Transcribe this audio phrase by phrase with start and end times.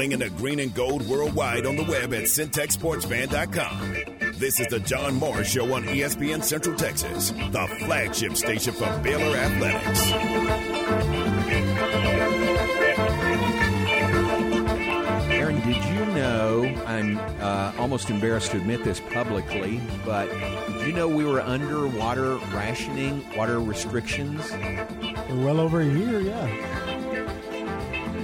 [0.00, 4.38] Flinging the green and gold worldwide on the web at syntechsportsfan.com.
[4.38, 9.36] This is the John Morris Show on ESPN Central Texas, the flagship station for Baylor
[9.36, 10.10] Athletics.
[15.30, 16.74] Aaron, did you know?
[16.86, 20.30] I'm uh, almost embarrassed to admit this publicly, but
[20.78, 24.48] did you know we were under water rationing, water restrictions?
[24.48, 26.79] For well over a year, yeah.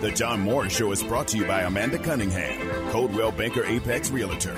[0.01, 4.55] The John Moore Show is brought to you by Amanda Cunningham, Coldwell Banker Apex Realtor,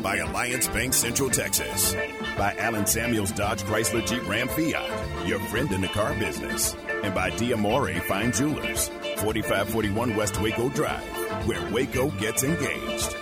[0.00, 1.94] by Alliance Bank Central Texas,
[2.38, 7.12] by Allen Samuels Dodge Chrysler Jeep Ram Fiat, your friend in the car business, and
[7.12, 8.86] by Diamore Fine Jewelers,
[9.18, 11.02] 4541 West Waco Drive,
[11.48, 13.16] where Waco gets engaged.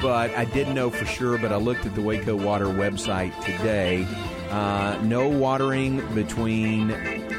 [0.00, 4.06] But I didn't know for sure, but I looked at the Waco Water website today.
[4.50, 6.90] Uh, no watering between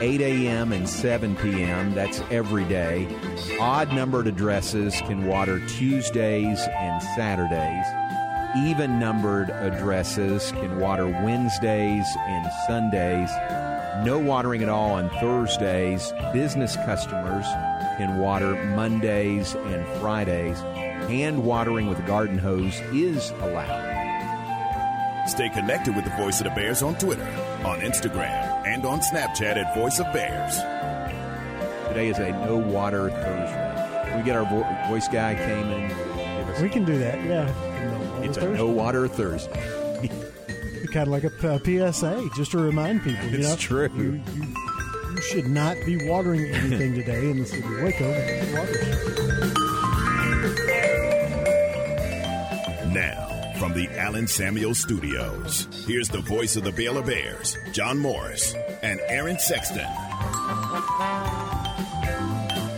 [0.02, 0.72] 8 a.m.
[0.72, 1.94] and 7 p.m.
[1.94, 3.08] That's every day.
[3.60, 7.86] Odd numbered addresses can water Tuesdays and Saturdays.
[8.66, 13.30] Even numbered addresses can water Wednesdays and Sundays.
[14.06, 16.14] No watering at all on Thursdays.
[16.34, 17.46] Business customers
[17.98, 20.60] can water Mondays and Fridays.
[21.10, 23.90] Hand watering with a garden hose is allowed.
[25.28, 27.28] Stay connected with the Voice of the Bears on Twitter,
[27.64, 30.56] on Instagram, and on Snapchat at Voice of Bears.
[31.88, 34.06] Today is a no water Thursday.
[34.10, 35.88] Can we get our vo- voice guy came in?
[35.90, 37.46] Give us We can do that, yeah.
[37.46, 40.10] No, it's a no water Thursday.
[40.94, 43.26] Kind of like a, uh, a PSA, just to remind people.
[43.30, 43.90] You It's know, true.
[43.96, 44.44] You, you,
[45.16, 48.10] you should not be watering anything today in the city of Waco.
[48.58, 48.86] Water.
[52.94, 53.19] Now,
[53.60, 59.02] from the Allen Samuel Studios, here's the voice of the Baylor Bears, John Morris, and
[59.08, 59.86] Aaron Sexton.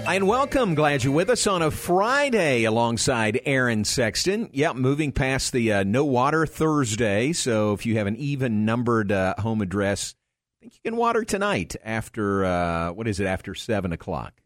[0.08, 0.74] And welcome.
[0.74, 4.50] Glad you're with us on a Friday alongside Aaron Sexton.
[4.54, 7.32] Yep, moving past the uh, no water Thursday.
[7.34, 10.16] So if you have an even numbered uh, home address,
[10.58, 14.42] I think you can water tonight after, uh, what is it, after 7 o'clock.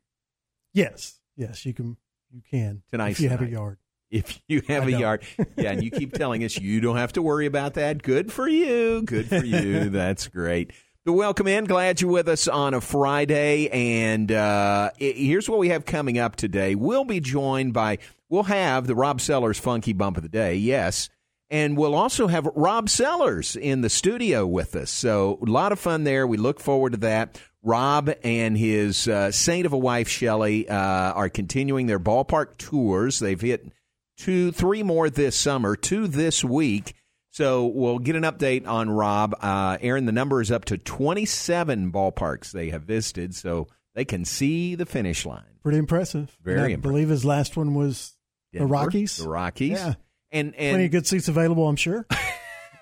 [0.74, 1.96] Yes, yes, you can.
[2.34, 3.78] You can Tonight's if you have a yard.
[4.12, 5.00] If you have I a don't.
[5.00, 5.24] yard.
[5.58, 8.02] Yeah, and you keep telling us you don't have to worry about that.
[8.04, 9.02] Good for you.
[9.04, 9.90] Good for you.
[9.90, 10.72] That's great.
[11.06, 11.66] But welcome in.
[11.66, 13.68] Glad you're with us on a Friday.
[13.70, 16.74] And uh, i- here's what we have coming up today.
[16.76, 18.00] We'll be joined by,
[18.30, 21.10] we'll have the Rob Sellers Funky Bump of the Day, yes.
[21.52, 24.90] And we'll also have Rob Sellers in the studio with us.
[24.90, 26.26] So a lot of fun there.
[26.26, 27.40] We look forward to that.
[27.62, 33.20] Rob and his uh, saint of a wife, Shelley, uh, are continuing their ballpark tours.
[33.20, 33.72] They've hit
[34.18, 36.94] two, three more this summer, two this week.
[37.32, 39.36] So we'll get an update on Rob.
[39.42, 44.24] Uh, Aaron, the number is up to 27 ballparks they have visited, so they can
[44.24, 45.44] see the finish line.
[45.62, 46.38] Pretty impressive.
[46.44, 46.82] Very And I impressive.
[46.84, 48.14] believe his last one was
[48.54, 49.18] Denver, the Rockies.
[49.18, 49.72] The Rockies.
[49.72, 49.94] Yeah.
[50.32, 52.06] And, Plenty of good seats available, I'm sure.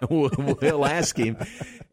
[0.09, 1.38] we'll, we'll ask him.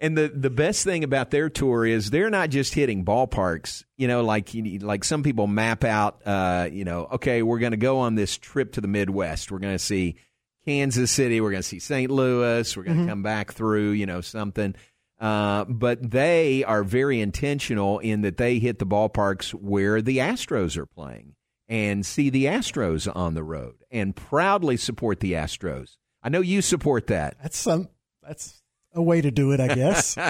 [0.00, 3.84] And the, the best thing about their tour is they're not just hitting ballparks.
[3.96, 6.20] You know, like you, like some people map out.
[6.26, 9.50] Uh, you know, okay, we're going to go on this trip to the Midwest.
[9.50, 10.16] We're going to see
[10.64, 11.40] Kansas City.
[11.40, 12.10] We're going to see St.
[12.10, 12.76] Louis.
[12.76, 13.90] We're going to come back through.
[13.90, 14.74] You know, something.
[15.20, 20.78] Uh, but they are very intentional in that they hit the ballparks where the Astros
[20.78, 21.34] are playing
[21.68, 25.98] and see the Astros on the road and proudly support the Astros.
[26.22, 27.36] I know you support that.
[27.42, 27.88] That's some.
[28.22, 28.60] That's
[28.94, 30.16] a way to do it, I guess.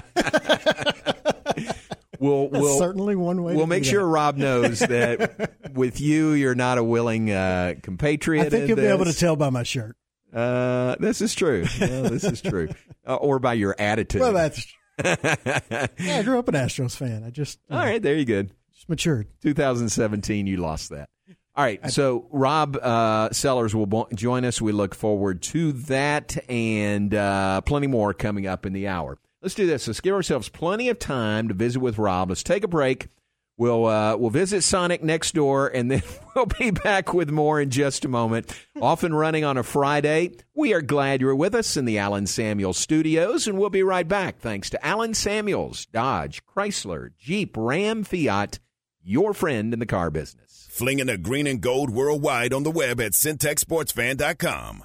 [2.20, 3.54] We'll That's we'll certainly one way.
[3.54, 4.08] we'll to make sure that.
[4.08, 8.46] Rob knows that with you, you're not a willing uh, compatriot.
[8.46, 9.96] I think you'll be able to tell by my shirt.
[10.32, 11.64] Uh, this is true.
[11.78, 12.68] Yeah, this is true.
[13.06, 14.20] Uh, or by your attitude.
[14.20, 14.66] Well, that's.
[15.02, 17.24] Yeah, I grew up an Astros fan.
[17.24, 18.02] I just All right.
[18.02, 18.42] There you go.
[18.74, 19.26] just matured.
[19.42, 21.08] 2017, you lost that.
[21.56, 24.62] All right, so Rob uh, Sellers will bo- join us.
[24.62, 29.18] We look forward to that and uh, plenty more coming up in the hour.
[29.42, 29.86] Let's do this.
[29.86, 32.28] Let's give ourselves plenty of time to visit with Rob.
[32.28, 33.08] Let's take a break.
[33.56, 36.02] We'll uh, we'll visit Sonic next door, and then
[36.34, 38.50] we'll be back with more in just a moment.
[38.80, 40.32] Off and running on a Friday.
[40.54, 44.08] We are glad you're with us in the Allen Samuels studios, and we'll be right
[44.08, 44.38] back.
[44.38, 48.60] Thanks to Allen Samuels, Dodge, Chrysler, Jeep, Ram, Fiat,
[49.02, 50.49] your friend in the car business.
[50.70, 54.84] Flinging the green and gold worldwide on the web at syntechsportsfan.com.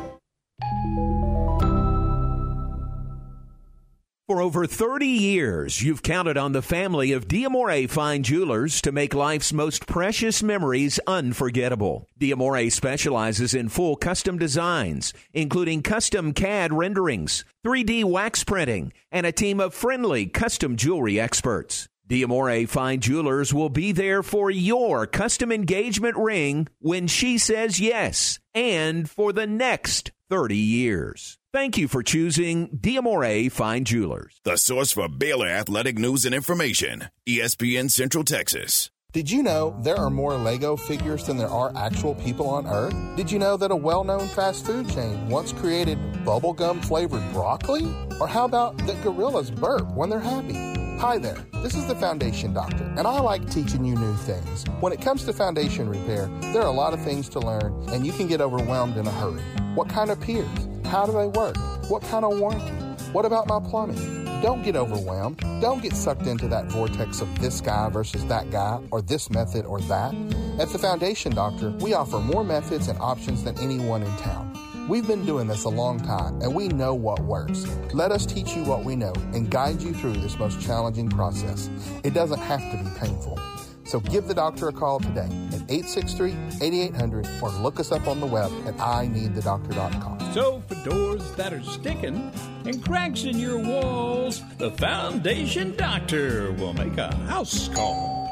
[4.31, 9.13] For over 30 years, you've counted on the family of Diamore Fine Jewelers to make
[9.13, 12.07] life's most precious memories unforgettable.
[12.17, 19.33] Diamore specializes in full custom designs, including custom CAD renderings, 3D wax printing, and a
[19.33, 21.89] team of friendly custom jewelry experts.
[22.07, 28.39] Diamore Fine Jewelers will be there for your custom engagement ring when she says yes,
[28.55, 31.37] and for the next 30 years.
[31.53, 34.39] Thank you for choosing Diamore Fine Jewelers.
[34.45, 38.89] The source for Baylor athletic news and information, ESPN Central Texas.
[39.11, 42.95] Did you know there are more Lego figures than there are actual people on Earth?
[43.17, 47.83] Did you know that a well known fast food chain once created bubblegum flavored broccoli?
[48.21, 50.53] Or how about that gorillas burp when they're happy?
[50.99, 54.63] Hi there, this is the Foundation Doctor, and I like teaching you new things.
[54.79, 58.05] When it comes to foundation repair, there are a lot of things to learn, and
[58.05, 59.41] you can get overwhelmed in a hurry.
[59.75, 60.47] What kind of piers?
[60.91, 61.55] How do they work?
[61.89, 62.73] What kind of warranty?
[63.13, 64.25] What about my plumbing?
[64.41, 65.37] Don't get overwhelmed.
[65.61, 69.65] Don't get sucked into that vortex of this guy versus that guy, or this method
[69.65, 70.13] or that.
[70.59, 74.51] At the Foundation Doctor, we offer more methods and options than anyone in town.
[74.89, 77.65] We've been doing this a long time and we know what works.
[77.93, 81.69] Let us teach you what we know and guide you through this most challenging process.
[82.03, 83.39] It doesn't have to be painful.
[83.85, 88.27] So give the doctor a call today at 863-8800 or look us up on the
[88.27, 90.20] web at ineedthedoctor.com.
[90.33, 92.31] So for doors that are sticking
[92.63, 98.29] and cracks in your walls, the Foundation Doctor will make a house call.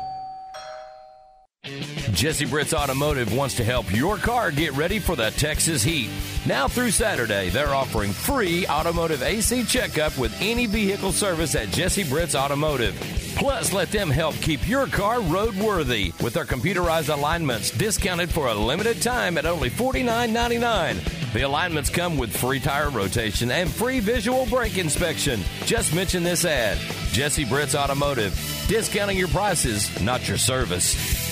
[2.14, 6.10] Jesse Britt's Automotive wants to help your car get ready for the Texas heat.
[6.46, 12.06] Now through Saturday, they're offering free automotive AC checkup with any vehicle service at Jesse
[12.06, 12.96] Britt's Automotive.
[13.36, 18.54] Plus, let them help keep your car roadworthy with their computerized alignments discounted for a
[18.54, 21.19] limited time at only $49.99.
[21.34, 25.42] The alignments come with free tire rotation and free visual brake inspection.
[25.66, 26.80] Just mention this ad
[27.12, 28.34] Jesse Britt's Automotive.
[28.68, 31.29] Discounting your prices, not your service.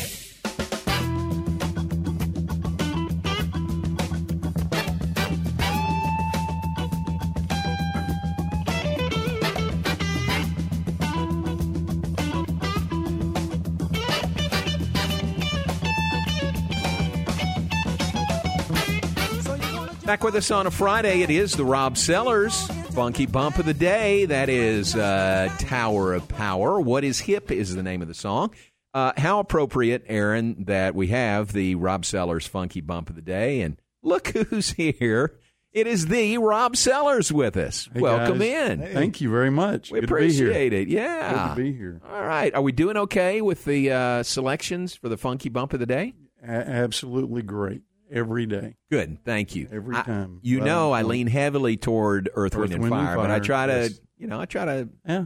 [20.17, 22.65] Back with us on a Friday, it is the Rob Sellers
[22.95, 24.25] Funky Bump of the Day.
[24.25, 26.81] That is uh, Tower of Power.
[26.81, 28.49] What is Hip is the name of the song.
[28.95, 33.61] Uh, how appropriate, Aaron, that we have the Rob Sellers Funky Bump of the Day.
[33.61, 35.35] And look who's here.
[35.71, 37.87] It is the Rob Sellers with us.
[37.93, 38.71] Hey, Welcome guys.
[38.71, 38.81] in.
[38.93, 39.91] Thank you very much.
[39.91, 40.47] We Good to be here.
[40.47, 40.87] appreciate it.
[40.87, 41.31] Yeah.
[41.55, 42.01] Good to be here.
[42.11, 42.51] All right.
[42.55, 46.15] Are we doing okay with the uh, selections for the Funky Bump of the Day?
[46.41, 48.75] A- absolutely great every day.
[48.91, 49.19] Good.
[49.23, 49.67] Thank you.
[49.71, 50.39] Every I- time.
[50.41, 53.15] you Well, know, I well, lean heavily toward Earth, Earth, Wind, and Wind, and Fire,
[53.17, 53.99] but I try to, yes.
[54.17, 55.25] you know, I try to Yeah,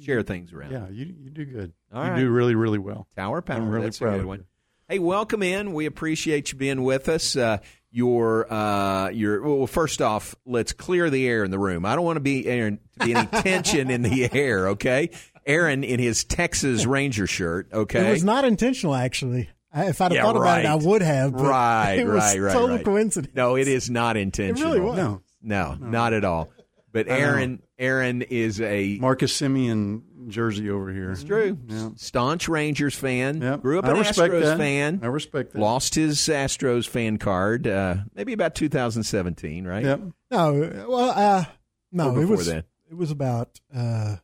[0.00, 0.72] share things around.
[0.72, 0.88] yeah.
[0.90, 1.72] You you do good.
[1.92, 2.18] All you right.
[2.20, 3.06] do really really well.
[3.16, 3.56] Tower Power.
[3.58, 4.38] I'm really That's proud a good of one.
[4.40, 4.44] you.
[4.88, 5.72] Hey, welcome in.
[5.72, 7.34] We appreciate you being with us.
[7.34, 7.58] Uh,
[7.90, 9.42] your, uh, your.
[9.42, 11.84] Well, first off, let's clear the air in the room.
[11.86, 14.68] I don't want to be Aaron to be any tension in the air.
[14.68, 15.10] Okay,
[15.46, 17.68] Aaron in his Texas Ranger shirt.
[17.72, 19.48] Okay, It was not intentional, actually.
[19.76, 21.32] I, if I'd have Yeah, thought about it, I would have.
[21.32, 22.84] But right, it was right, right, total right.
[22.84, 23.34] coincidence.
[23.36, 24.80] No, it is not intentional.
[24.80, 24.96] was.
[24.96, 26.50] No, No, not at all.
[26.92, 31.10] But Aaron, Aaron is a Marcus Semien jersey over here.
[31.12, 31.58] It's true.
[31.68, 31.90] Yeah.
[31.96, 33.42] Staunch Rangers fan.
[33.42, 33.60] Yep.
[33.60, 34.56] Grew up I an respect Astros that.
[34.58, 35.00] fan.
[35.02, 35.58] I respect that.
[35.60, 39.84] Lost his Astros fan card uh, maybe about 2017, right?
[39.84, 40.00] Yep.
[40.30, 41.44] No, well, uh,
[41.92, 42.64] no, Or it before was then?
[42.90, 44.16] it was about uh,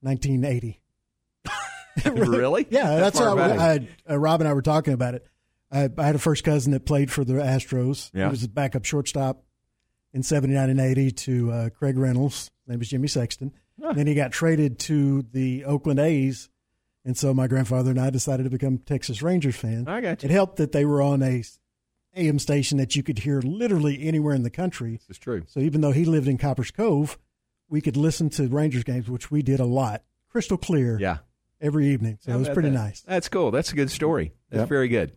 [0.00, 0.80] 1980.
[2.12, 2.66] really?
[2.70, 3.88] Yeah, that's far how I.
[4.08, 5.26] Uh, Rob and I were talking about it.
[5.70, 8.10] I, I had a first cousin that played for the Astros.
[8.14, 8.24] Yeah.
[8.24, 9.42] He was a backup shortstop
[10.12, 12.50] in 79 and 80 to uh, Craig Reynolds.
[12.64, 13.52] His name was Jimmy Sexton.
[13.94, 16.48] Then he got traded to the Oakland A's,
[17.04, 19.86] and so my grandfather and I decided to become Texas Rangers fans.
[19.86, 20.28] I got you.
[20.28, 21.44] It helped that they were on a
[22.16, 25.00] AM station that you could hear literally anywhere in the country.
[25.08, 25.44] It's true.
[25.46, 27.18] So even though he lived in Copperas Cove,
[27.68, 30.98] we could listen to Rangers games, which we did a lot, crystal clear.
[30.98, 31.18] Yeah.
[31.60, 32.18] Every evening.
[32.20, 32.74] So How it was pretty that?
[32.78, 33.00] nice.
[33.02, 33.50] That's cool.
[33.50, 34.32] That's a good story.
[34.50, 34.68] That's Yep.
[34.68, 35.12] very good.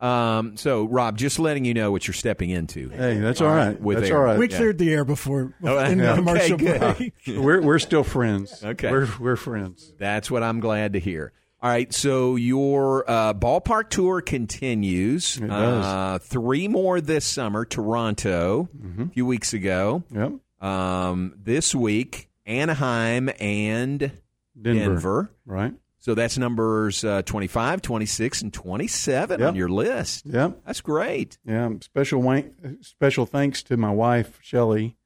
[0.00, 2.90] Um, so, Rob, just letting you know what you're stepping into.
[2.90, 3.80] Hey, that's all right.
[3.80, 4.20] With That's Aaron.
[4.20, 4.38] all right.
[4.38, 4.56] We Yeah.
[4.56, 6.80] cleared the air before Oh, in the commercial good.
[6.98, 7.12] break.
[7.28, 8.62] we're we're still friends.
[8.62, 8.90] Okay.
[8.90, 9.92] we're we're friends.
[9.98, 11.32] That's what I'm glad to hear.
[11.62, 15.38] All right, so your uh, ballpark tour continues.
[15.38, 15.84] It does.
[15.86, 17.64] Uh, three more this summer.
[17.64, 18.68] Toronto
[19.00, 20.02] a few weeks ago.
[20.10, 20.32] Yep.
[20.60, 24.12] Um, this week, Anaheim and
[24.60, 24.84] Denver.
[24.84, 25.30] Denver.
[25.46, 25.72] Right.
[26.04, 29.48] So that's numbers uh, 25, 26, and 27 Yep.
[29.48, 30.26] on your list.
[30.26, 30.60] Yep.
[30.66, 31.38] That's great.
[31.46, 31.70] Yeah.
[31.80, 34.98] Special wank, special thanks to my wife Shelley.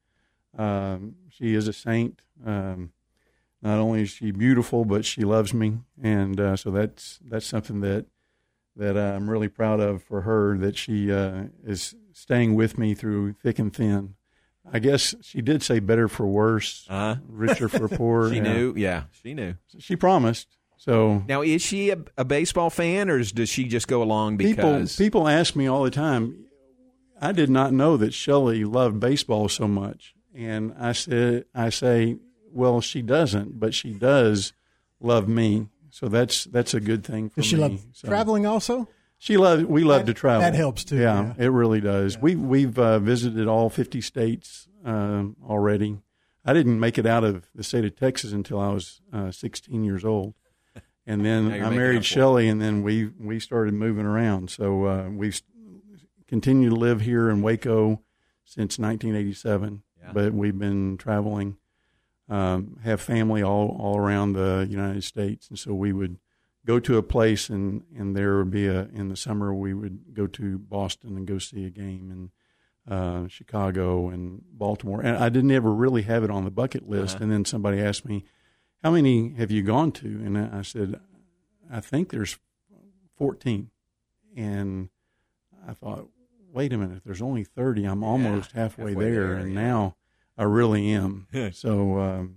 [0.59, 2.23] Um, she is a saint.
[2.45, 2.91] Um,
[3.63, 7.81] not only is she beautiful, but she loves me, and uh, so that's that's something
[7.83, 8.07] that
[8.75, 10.59] that I'm really proud of for her.
[10.59, 14.15] That she uh, is staying with me through thick and thin.
[14.73, 18.31] I guess she did say better for worse, Uh, richer for poor.
[18.31, 18.43] she Yeah.
[18.43, 18.75] knew.
[18.77, 19.55] Yeah, she knew.
[19.79, 20.57] She promised.
[20.79, 24.75] So Now, is she a, a baseball fan, or does she just go along people
[24.75, 24.97] because?
[24.97, 26.47] people ask me all the time.
[27.21, 32.19] I did not know that Shelley loved baseball so much, and I said, I say,
[32.53, 34.53] well, she doesn't, but she does
[35.01, 35.67] love me.
[35.91, 37.63] So that's that's a good thing for Does she me.
[37.63, 38.89] love So- traveling also?
[39.21, 39.65] She loves.
[39.65, 40.43] We love That- to travel.
[40.43, 41.45] that helps too, Yeah, yeah.
[41.45, 42.17] it really does.
[42.19, 45.99] We we've uh, visited all fifty states um already.
[46.45, 49.83] I didn't make it out of the state of Texas until I was uh, sixteen
[49.83, 50.35] years old,
[51.09, 52.05] and then I married.
[52.05, 54.51] Shelley, and then we we started moving around.
[54.51, 55.41] So uh, we've
[56.27, 58.03] continued to live here in Waco
[58.45, 60.13] since 1987, Yeah.
[60.13, 61.57] but we've been traveling.
[62.31, 66.19] Um, have family all all around the United States, and so we would
[66.67, 70.13] go to a place and and there would be a in the summer we would
[70.13, 72.31] go to Boston and go see a game and
[72.95, 77.15] uh, Chicago and Baltimore and I didn't ever really have it on the bucket list
[77.17, 77.25] Uh-huh.
[77.25, 78.27] and then somebody asked me
[78.83, 81.01] how many have you gone to and I said
[81.71, 82.39] I think there's
[83.17, 83.71] 14
[84.37, 84.89] and
[85.67, 86.09] I thought
[86.53, 89.61] wait a minute if there's only 30 I'm almost halfway, halfway there, there, and yeah.
[89.61, 89.97] now
[90.37, 92.37] I really am so um,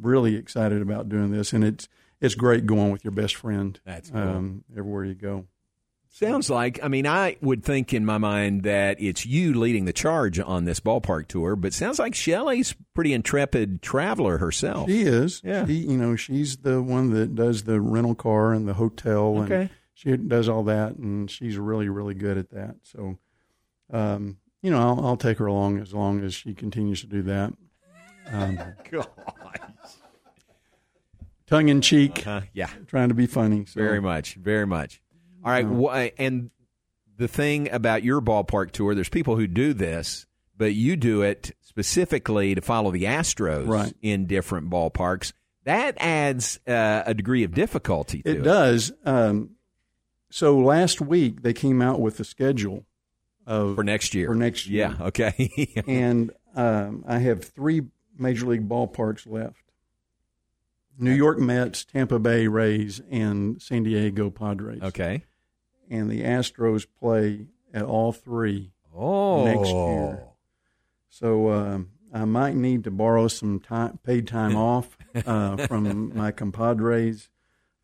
[0.00, 1.88] really excited about doing this and it's
[2.20, 4.20] it's great going with your best friend That's cool.
[4.20, 5.46] um, everywhere you go.
[6.14, 9.94] Sounds like, I mean, I would think in my mind that it's you leading the
[9.94, 14.90] charge on this ballpark tour, but sounds like Shelley's pretty intrepid traveler herself.
[14.90, 15.40] She is.
[15.42, 15.64] Yeah.
[15.66, 19.50] She, you know, she's the one that does the rental car and the hotel, and
[19.50, 19.70] Okay.
[19.94, 22.76] she does all that, and she's really, really good at that.
[22.82, 23.16] So,
[23.90, 27.22] um, you know, I'll, I'll take her along as long as she continues to do
[27.22, 27.54] that.
[28.30, 28.58] Um,
[31.46, 33.64] tongue in cheek, Uh, yeah, trying to be funny.
[33.66, 33.80] So.
[33.80, 35.01] very much, very much.
[35.44, 36.50] All right, wh- and
[37.16, 41.52] the thing about your ballpark tour, there's people who do this, but you do it
[41.60, 43.94] specifically to follow the Astros Right.
[44.02, 45.32] in different ballparks.
[45.64, 48.36] That adds uh, a degree of difficulty to it.
[48.38, 48.92] It does.
[49.04, 49.50] Um,
[50.30, 52.84] so last week they came out with the schedule
[53.46, 54.28] of for next year.
[54.28, 54.94] for next year.
[54.98, 55.06] Yeah.
[55.06, 55.72] Okay.
[55.86, 57.82] and um, I have three
[58.18, 59.62] major league ballparks left:
[60.98, 64.82] New York Mets, Tampa Bay Rays, and San Diego Padres.
[64.82, 65.24] okay.
[65.92, 69.44] And the Astros play at all three Oh.
[69.44, 70.22] next year.
[71.08, 74.96] So um, I might need to borrow some time, paid time off
[75.26, 77.28] uh, from my compadres.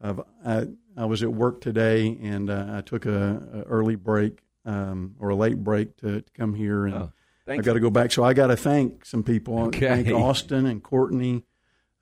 [0.00, 4.41] I've, I I was at work today, and uh, I took a, a early break
[4.65, 7.12] um, or a late break to, to come here, and Oh,
[7.47, 8.11] I thank got to go back.
[8.12, 9.59] So I got to thank some people.
[9.67, 10.03] Okay.
[10.03, 11.45] Thank Austin and Courtney,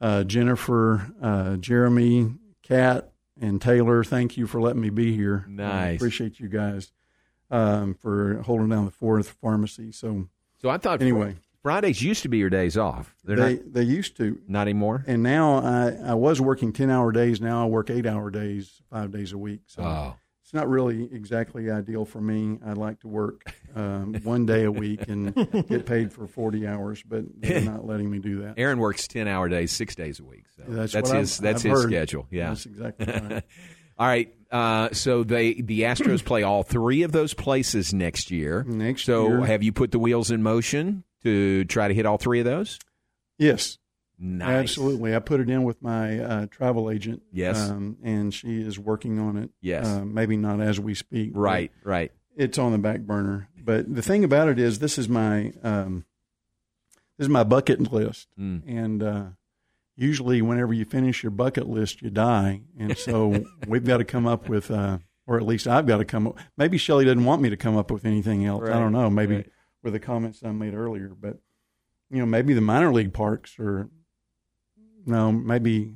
[0.01, 4.03] uh, Jennifer, uh, Jeremy, Kat, and Taylor.
[4.05, 5.45] Thank you for letting me be here.
[5.47, 5.97] I Nice.
[5.97, 6.93] appreciate you guys
[7.51, 9.93] um, for holding down the fourth pharmacy.
[9.93, 10.29] So
[10.61, 11.37] So I thought Anyway.
[11.63, 13.15] Fridays used to be your days off.
[13.25, 15.03] They're they not they used to, not anymore.
[15.09, 17.41] and now I I was working ten hour days.
[17.41, 19.63] Now I work eight hour days, five days a week.
[19.67, 20.15] So Oh.
[20.47, 22.57] It's not really exactly ideal for me.
[22.65, 25.35] I'd like to work um, one day a week and
[25.69, 28.55] get paid for forty hours, but they're not letting me do that.
[28.57, 30.45] Aaron works ten hour days, six days a week.
[30.57, 31.91] So That's, that's his I've, that's I've his heard.
[31.91, 32.29] schedule.
[32.31, 32.51] Yeah.
[32.51, 33.43] that's exactly right.
[33.99, 34.33] All right.
[34.49, 38.63] Uh, so they the Astros play all three of those places next year.
[38.69, 39.47] Next so year.
[39.47, 42.79] have you put the wheels in motion to try to hit all three of those?
[43.37, 43.79] Yes,
[44.19, 44.49] Nice.
[44.71, 45.15] absolutely.
[45.15, 47.23] I put it in with my uh, travel agent.
[47.33, 47.69] Yes.
[47.71, 49.51] um, and she is working on it.
[49.61, 49.87] Yes.
[49.87, 51.33] uh, maybe not as we speak.
[51.35, 51.71] Right.
[51.85, 52.13] Right.
[52.37, 53.49] it's on the back burner.
[53.63, 56.05] But the thing about it is, this is my um,
[57.19, 58.63] this is my bucket list, Mm.
[58.67, 59.25] and uh,
[59.97, 64.27] usually whenever you finish your bucket list, you die, and so we've got to come
[64.27, 66.39] up with, uh, or at least I've got to come up.
[66.57, 68.65] Maybe Shelley doesn't want me to come up with anything else.
[68.69, 69.11] I don't know.
[69.11, 69.51] Maybe right.
[69.83, 71.39] with the comments I made earlier, but
[72.11, 73.89] you know, maybe the minor league parks or
[75.07, 75.95] no, maybe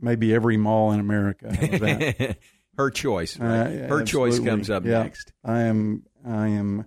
[0.00, 1.46] maybe every mall in America.
[1.48, 2.36] That?
[2.76, 3.38] Her choice.
[3.38, 3.88] Uh, Right?
[3.88, 5.02] Her choice comes up Yeah.
[5.04, 5.32] next.
[5.44, 6.86] I am, I am,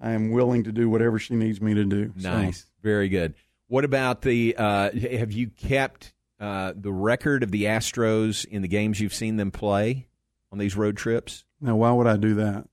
[0.00, 2.12] I am willing to do whatever she needs me to do.
[2.18, 2.66] So, Nice.
[2.82, 3.34] Very good.
[3.68, 4.54] What about the?
[4.58, 9.36] Uh, have you kept uh, the record of the Astros in the games you've seen
[9.36, 10.06] them play
[10.52, 11.44] on these road trips?
[11.60, 12.66] now, why would I do that?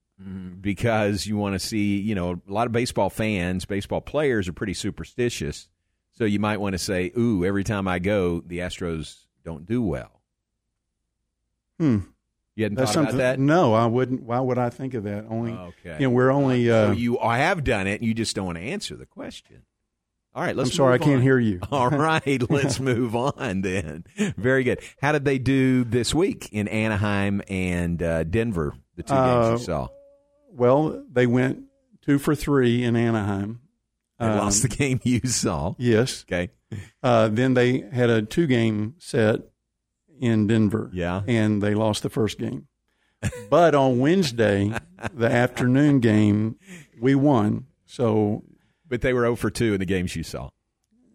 [0.62, 4.53] Because you want to see, you know, a lot of baseball fans, baseball players are
[4.53, 5.68] pretty superstitious.
[6.21, 9.81] So you might want to say, "Ooh, every time I go, the Astros don't do
[9.81, 10.21] well."
[11.79, 11.97] Hmm.
[12.53, 13.39] You hadn't That's thought about that?
[13.39, 14.21] No, I wouldn't.
[14.21, 15.25] Why would I think of that?
[15.31, 15.95] Only, Okay.
[15.99, 16.69] you know, we're only.
[16.69, 18.01] Uh, so you I have done it.
[18.01, 19.63] And you just don't want to answer the question.
[20.35, 20.69] All right, let's.
[20.69, 21.21] I'm sorry, I can't on.
[21.23, 21.59] hear you.
[21.71, 24.03] All right, let's move on then.
[24.37, 24.79] Very good.
[25.01, 28.75] How did they do this week in Anaheim and uh, Denver?
[28.95, 29.87] The two games Uh, you saw.
[30.51, 31.63] well, they went
[32.03, 33.61] two for three in Anaheim.
[34.21, 35.73] They Um, lost the game you saw.
[35.77, 36.23] Yes.
[36.29, 36.51] Okay.
[37.03, 39.41] Uh, then they had a two game set
[40.19, 40.89] in Denver.
[40.93, 41.23] Yeah.
[41.27, 42.67] And they lost the first game.
[43.49, 44.71] But on Wednesday,
[45.13, 46.55] the afternoon game,
[47.01, 47.65] we won.
[47.85, 48.43] So
[48.87, 50.49] But they were 0 for 2 in the games you saw.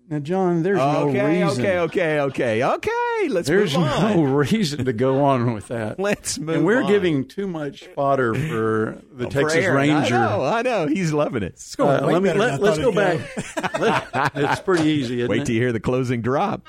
[0.08, 1.64] Now, John, there's okay, no reason.
[1.66, 3.28] okay, okay, okay, okay.
[3.28, 4.16] Let's There's move on.
[4.16, 5.98] no reason to go on with that.
[5.98, 6.88] Let's move and we're on.
[6.90, 9.76] giving too much fodder for the Oh, Texas Aaron.
[9.90, 10.14] Ranger.
[10.14, 10.86] I know, I know.
[10.86, 11.60] He's loving it.
[11.78, 13.20] Uh, let me let, us go back.
[14.36, 15.20] It's pretty easy.
[15.20, 15.44] Isn't Wait it?
[15.46, 16.66] till you hear the closing drop.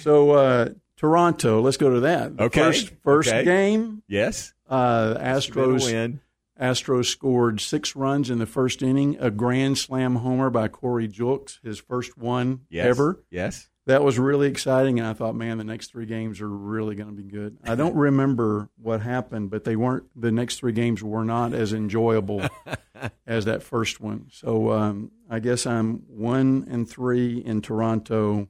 [0.00, 2.36] So uh, Toronto, let's go to that.
[2.36, 2.60] The Okay.
[2.60, 3.44] First, first Okay.
[3.44, 4.52] game, yes.
[4.68, 6.20] uh, Astros win.
[6.60, 9.16] Astros scored six runs in the first inning.
[9.20, 12.86] A grand slam homer by Corey Julks, his first one Yes.
[12.86, 13.22] ever.
[13.30, 13.68] Yes.
[13.86, 17.08] That was really exciting, and I thought, man, the next three games are really going
[17.08, 17.56] to be good.
[17.64, 20.04] I don't remember what happened, but they weren't.
[20.14, 22.42] The next three games were not as enjoyable
[23.26, 24.26] as that first one.
[24.30, 28.48] So um, I guess I'm one and three in Toronto,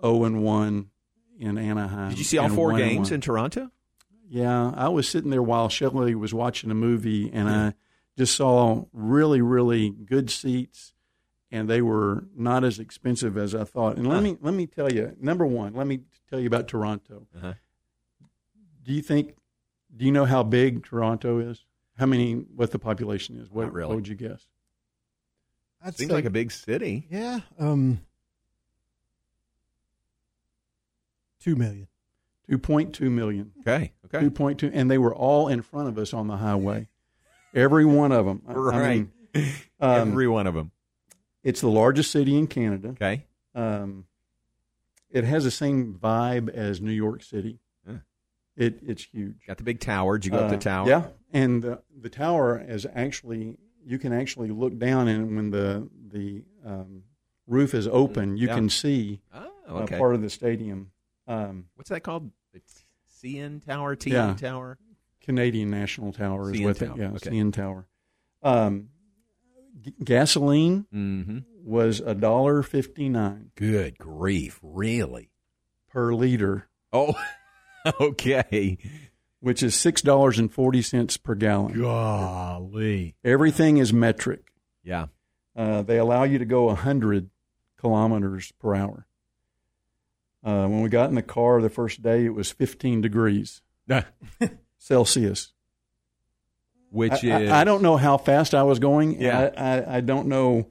[0.00, 0.90] zero and one
[1.36, 2.10] in Anaheim.
[2.10, 3.72] Did you see all four games in Toronto?
[4.28, 7.74] Yeah, I was sitting there while Shelley was watching a movie, and I
[8.16, 10.92] just saw really, really good seats,
[11.50, 13.96] and they were not as expensive as I thought.
[13.96, 14.20] And let Huh.
[14.22, 17.26] me let me tell you, number one, let me tell you about Toronto.
[17.36, 17.54] Uh-huh.
[18.82, 19.36] Do you think?
[19.96, 21.64] Do you know how big Toronto is?
[21.98, 22.32] How many?
[22.34, 23.50] What the population is?
[23.50, 23.88] What, really.
[23.88, 24.46] what would you guess?
[25.82, 27.06] I'd Seems say- like a big city.
[27.10, 27.40] Yeah.
[27.58, 28.00] Um,
[31.40, 31.88] two million.
[32.48, 33.52] Two point two million.
[33.60, 33.92] Okay.
[34.06, 34.20] Okay.
[34.20, 36.88] Two point two, and they were all in front of us on the highway.
[37.54, 38.42] Every one of them.
[38.46, 38.96] I- I Right.
[38.98, 39.12] mean,
[39.80, 40.70] um, Every one of them.
[41.42, 42.88] It's the largest city in Canada.
[42.90, 43.26] Okay.
[43.54, 44.06] Um,
[45.10, 47.60] it has the same vibe as New York City.
[47.86, 47.98] Yeah.
[48.56, 49.46] It it's huge.
[49.46, 50.18] Got the big tower.
[50.18, 50.88] Did you go up the Uh, tower?
[50.88, 55.88] Yeah, and the, the tower is actually you can actually look down, and when the
[56.10, 57.04] the um,
[57.46, 58.54] roof is open, you Yeah.
[58.54, 60.90] can see Oh, uh, part of the stadium.
[61.26, 62.30] Um, What's that called?
[62.52, 62.60] The
[63.22, 63.96] CN Tower?
[63.96, 64.34] TN Yeah.
[64.34, 64.78] Tower?
[65.22, 66.98] Canadian National Tower is CN with Tower, it.
[66.98, 67.30] Yeah, okay.
[67.30, 67.86] CN Tower.
[68.42, 68.88] Um,
[69.80, 71.38] g- gasoline Mm-hmm.
[71.64, 74.60] was a dollar fifty nine Good grief.
[74.62, 75.30] Really?
[75.88, 77.14] per liter, Oh,
[78.00, 78.76] okay.
[79.40, 81.80] which is six dollars and forty cents per gallon.
[81.80, 83.14] Golly.
[83.24, 84.52] Everything is metric.
[84.82, 85.06] Yeah.
[85.56, 87.30] Uh, they allow you to go 100
[87.80, 89.06] kilometers per hour.
[90.44, 93.62] Uh, when we got in the car the first day, it was 15 degrees
[94.78, 95.52] Celsius.
[96.90, 97.50] Which I, I- is.
[97.50, 99.20] I, don't know how fast I was going.
[99.20, 99.50] Yeah.
[99.56, 100.70] I, I, I don't know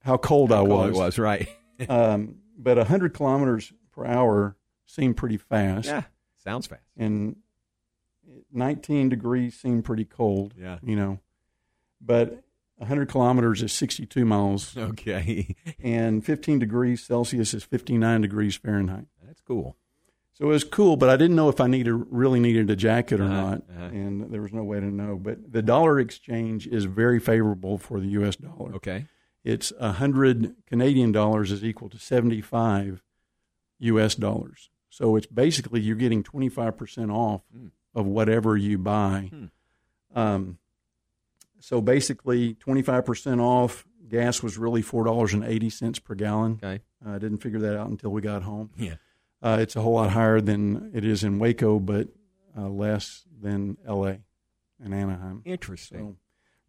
[0.00, 0.88] how cold I cold was.
[0.88, 1.48] It was, right.
[1.88, 5.86] um, but 100 kilometers per hour seemed pretty fast.
[5.86, 6.02] yeah.
[6.42, 6.82] Sounds fast.
[6.96, 7.36] And
[8.52, 10.54] 19 degrees seemed pretty cold.
[10.58, 10.78] Yeah.
[10.82, 11.20] You know,
[12.00, 12.42] but
[12.84, 14.76] 100 kilometers is 62 miles.
[14.76, 15.54] Okay.
[15.82, 19.06] and 15 degrees Celsius is 59 degrees Fahrenheit.
[19.26, 19.76] That's cool.
[20.34, 23.20] So it was cool, but I didn't know if I needed really needed a jacket
[23.20, 23.84] or Uh-huh, not, uh-huh.
[23.84, 25.16] and there was no way to know.
[25.16, 28.34] But the dollar exchange is very favorable for the U.S.
[28.36, 28.74] dollar.
[28.74, 29.06] Okay.
[29.44, 33.02] It's 100 Canadian dollars is equal to 75
[33.78, 34.14] U.S.
[34.16, 34.70] dollars.
[34.90, 37.68] So it's basically you're getting 25 percent off Hmm.
[37.94, 39.30] of whatever you buy.
[39.32, 39.44] Hmm.
[40.18, 40.58] Um,
[41.64, 43.86] so basically, 25 percent off.
[44.06, 46.60] Gas was really four dollars and eighty cents per gallon.
[46.62, 46.82] Okay.
[47.04, 48.70] I didn't figure that out until we got home.
[48.76, 48.96] Yeah.
[49.42, 52.08] Uh, it's a whole lot higher than it is in Waco, but
[52.56, 54.20] uh, less than L.A.
[54.82, 55.42] and Anaheim.
[55.44, 55.98] Interesting.
[55.98, 56.16] So,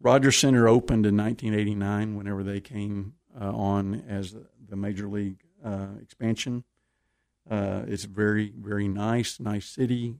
[0.00, 2.16] Rogers Center opened in 1989.
[2.16, 4.34] Whenever they came uh, on as
[4.66, 6.64] the major league uh, expansion.
[7.50, 10.16] Uh, it's very very nice, nice city,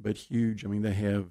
[0.00, 0.64] but huge.
[0.64, 1.30] I mean, they have,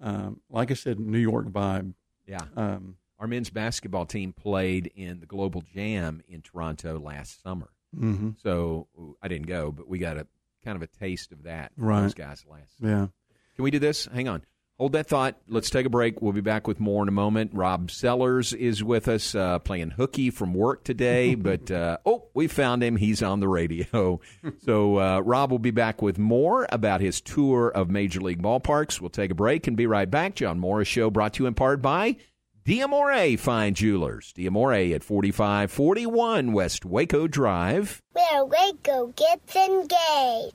[0.00, 1.94] um, like I said, New York vibe.
[2.26, 2.44] Yeah.
[2.56, 7.70] Um, Our men's basketball team played in the Global Jam in Toronto last summer.
[7.96, 8.38] Mhm.
[8.40, 8.86] So
[9.22, 10.26] I didn't go, but we got a
[10.64, 12.02] kind of a taste of that Right.
[12.02, 12.74] those guys last.
[12.80, 13.08] Yeah.
[13.56, 14.06] Can we do this?
[14.06, 14.42] Hang on.
[14.78, 15.36] Hold that thought.
[15.48, 16.22] Let's take a break.
[16.22, 17.50] We'll be back with more in a moment.
[17.52, 21.34] Rob Sellers is with us, uh, playing hooky from work today.
[21.34, 22.94] but uh, oh, we found him.
[22.94, 24.20] He's on the radio.
[24.64, 29.00] so uh, Rob will be back with more about his tour of Major League ballparks.
[29.00, 30.36] We'll take a break and be right back.
[30.36, 32.16] John Morris Show brought to you in part by
[32.64, 34.32] Diamore Fine Jewelers.
[34.36, 38.00] Diamore at 4541 West Waco Drive.
[38.12, 40.54] Where Waco gets engaged.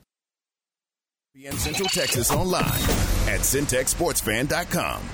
[1.34, 5.13] In Central Texas online at syntechsportsfan.com.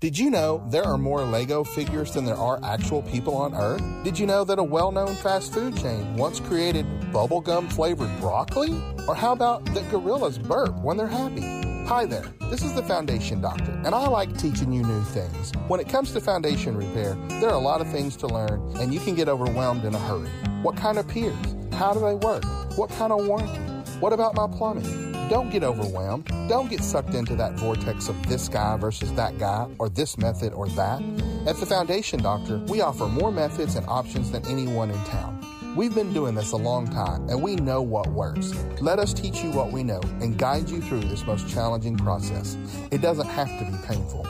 [0.00, 3.82] Did you know there are more Lego figures than there are actual people on Earth?
[4.04, 8.80] Did you know that a well known fast food chain once created bubblegum flavored broccoli?
[9.08, 11.42] Or how about that gorillas burp when they're happy?
[11.88, 15.50] Hi there, this is the Foundation Doctor, and I like teaching you new things.
[15.66, 18.94] When it comes to foundation repair, there are a lot of things to learn, and
[18.94, 20.30] you can get overwhelmed in a hurry.
[20.62, 21.34] What kind of piers?
[21.72, 22.44] How do they work?
[22.76, 23.77] What kind of warranty?
[24.00, 25.28] What about my plumbing?
[25.28, 26.26] Don't get overwhelmed.
[26.48, 30.52] Don't get sucked into that vortex of this guy versus that guy, or this method
[30.52, 31.02] or that.
[31.48, 35.44] At the Foundation Doctor, we offer more methods and options than anyone in town.
[35.76, 38.54] We've been doing this a long time, and we know what works.
[38.80, 42.56] Let us teach you what we know and guide you through this most challenging process.
[42.92, 44.26] It doesn't have to be painful.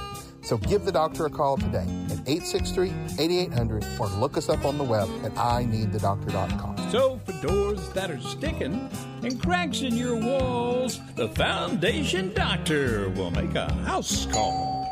[0.48, 4.82] So give the doctor a call today at 863-8800 or look us up on the
[4.82, 6.90] web at ineedthedoctor.com.
[6.90, 8.88] So, for doors that are sticking
[9.22, 14.90] and cracks in your walls, the Foundation Doctor will make a house call.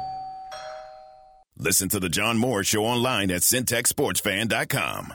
[1.57, 5.15] Listen to the John Moore Show online at syntechsportsfan.com.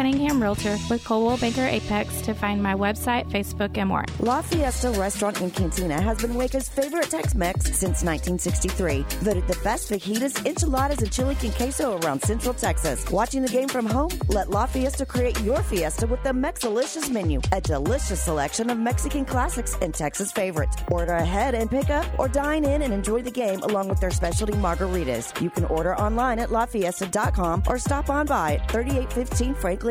[0.01, 4.03] Realtor with Coldwell Banker Apex to find my website, Facebook, and more.
[4.19, 9.05] La Fiesta Restaurant and Cantina has been Waco's favorite Tex-Mex since 1963.
[9.19, 13.07] Voted the best fajitas, enchiladas, and chili con queso around Central Texas.
[13.11, 14.09] Watching the game from home?
[14.27, 19.23] Let La Fiesta create your fiesta with the Mexalicious menu, a delicious selection of Mexican
[19.23, 20.77] classics and Texas favorites.
[20.89, 24.09] Order ahead and pick up, or dine in and enjoy the game along with their
[24.09, 25.39] specialty margaritas.
[25.39, 29.90] You can order online at lafiesta.com or stop on by at 3815 Franklin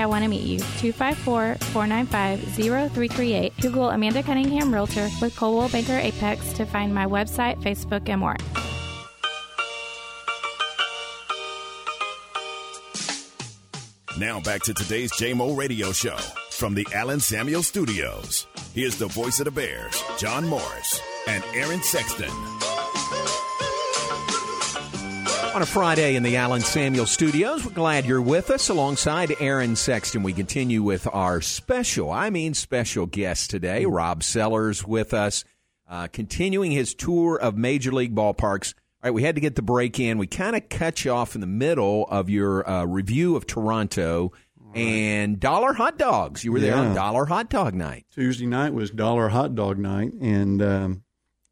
[0.00, 0.58] I want to meet you.
[0.58, 3.52] 254 495 0338.
[3.60, 8.36] Google Amanda Cunningham Realtor with Coldwell Banker Apex to find my website, Facebook, and more.
[14.18, 16.16] Now back to today's JMO radio show
[16.50, 18.46] from the Allen Samuel Studios.
[18.72, 22.53] Here's the voice of the Bears, John Morris and Aaron Sexton.
[25.54, 29.76] On a Friday in the Allen Samuel Studios, we're glad you're with us alongside Aaron
[29.76, 30.24] Sexton.
[30.24, 35.44] We continue with our special, I mean special guest today, Rob Sellers with us,
[35.88, 38.74] uh, continuing his tour of Major League ballparks.
[38.74, 40.18] All right, we had to get the break in.
[40.18, 44.32] We kind of cut you off in the middle of your uh, review of Toronto
[44.74, 46.42] and Dollar Hot Dogs.
[46.42, 48.06] You were there on Dollar Hot Dog Night.
[48.12, 51.03] Tuesday night was Dollar Hot Dog Night, and um,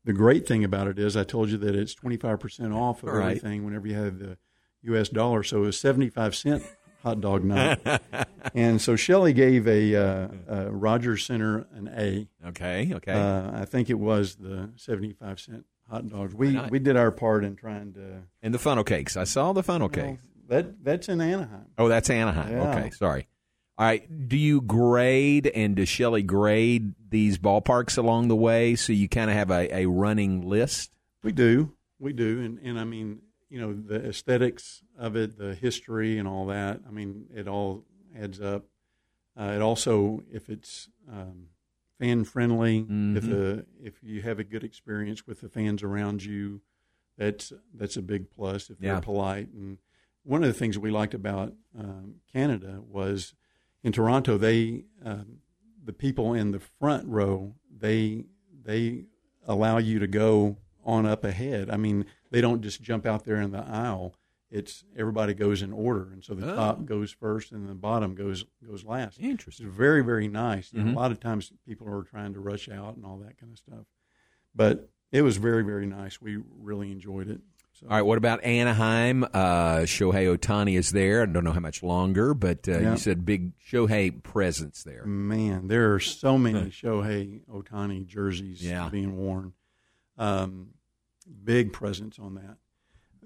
[0.04, 3.02] the great thing about it is I told you that it's twenty five percent off
[3.02, 3.36] of Right.
[3.36, 4.36] everything whenever you have the
[4.82, 5.08] U.S.
[5.08, 5.42] dollar.
[5.42, 6.62] So it was seventy five cent
[7.02, 7.80] hot dog night,
[8.54, 12.28] and so Shelley gave a uh, uh, Rogers Center an A.
[12.48, 13.12] Okay, okay.
[13.12, 16.34] Uh, I think it was the seventy five cent hot dogs.
[16.34, 18.22] We we did our part in trying to.
[18.42, 19.16] And the funnel cakes.
[19.16, 20.22] I saw the funnel cakes.
[20.48, 21.66] That that's in Anaheim.
[21.78, 22.52] Oh, that's Anaheim.
[22.52, 22.70] Yeah.
[22.76, 23.26] Okay, sorry.
[23.78, 24.28] All right.
[24.28, 29.30] Do you grade and does Shelley grade these ballparks along the way so you kind
[29.30, 30.90] of have a, a running list?
[31.22, 35.54] We do, we do, and and I mean, you know, the aesthetics of it, the
[35.54, 36.80] history, and all that.
[36.86, 37.84] I mean, it all
[38.18, 38.64] adds up.
[39.38, 41.46] Uh, it also, if it's um,
[41.98, 42.84] fan friendly, if
[43.24, 43.30] Mhm.
[43.30, 46.60] the if you have a good experience with the fans around you,
[47.16, 48.68] that's that's a big plus.
[48.68, 49.78] If they're polite, and
[50.24, 53.34] one of the things we liked about um, Canada was
[53.82, 55.38] in Toronto, they um,
[55.84, 58.24] the people in the front row they
[58.64, 59.04] they
[59.46, 61.68] allow you to go on up ahead.
[61.70, 64.14] I mean, they don't just jump out there in the aisle.
[64.50, 66.54] It's everybody goes in order, and so the Oh.
[66.56, 69.18] top goes first, and the bottom goes goes last.
[69.18, 69.66] Interesting.
[69.66, 70.72] It's very very nice.
[70.72, 73.38] You know, a lot of times people are trying to rush out and all that
[73.38, 73.86] kind of stuff,
[74.54, 76.20] but it was very very nice.
[76.20, 77.40] We really enjoyed it.
[77.82, 77.88] So.
[77.88, 78.02] All right.
[78.02, 79.24] What about Anaheim?
[79.24, 81.22] Uh, Shohei Ohtani is there.
[81.22, 82.90] I don't know how much longer, but uh, Yeah.
[82.92, 85.04] you said big Shohei presence there.
[85.04, 88.88] Man, there are so many Shohei Ohtani jerseys Yeah.
[88.88, 89.52] being worn.
[90.16, 90.68] Um,
[91.44, 92.56] big presence on that.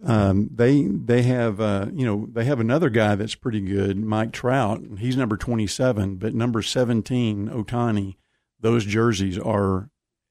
[0.02, 4.30] Um, they they have uh, you know they have another guy that's pretty good, Mike
[4.32, 4.82] Trout.
[4.98, 8.16] He's number twenty seven, but number seventeen, Ohtani.
[8.60, 9.88] Those jerseys are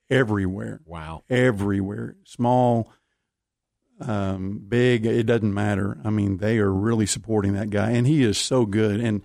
[0.10, 0.82] everywhere.
[0.86, 2.16] Wow, everywhere.
[2.26, 2.92] Small,
[4.02, 5.98] um, big, it doesn't matter.
[6.04, 9.00] I mean, they are really supporting that guy, and he is so good.
[9.00, 9.22] And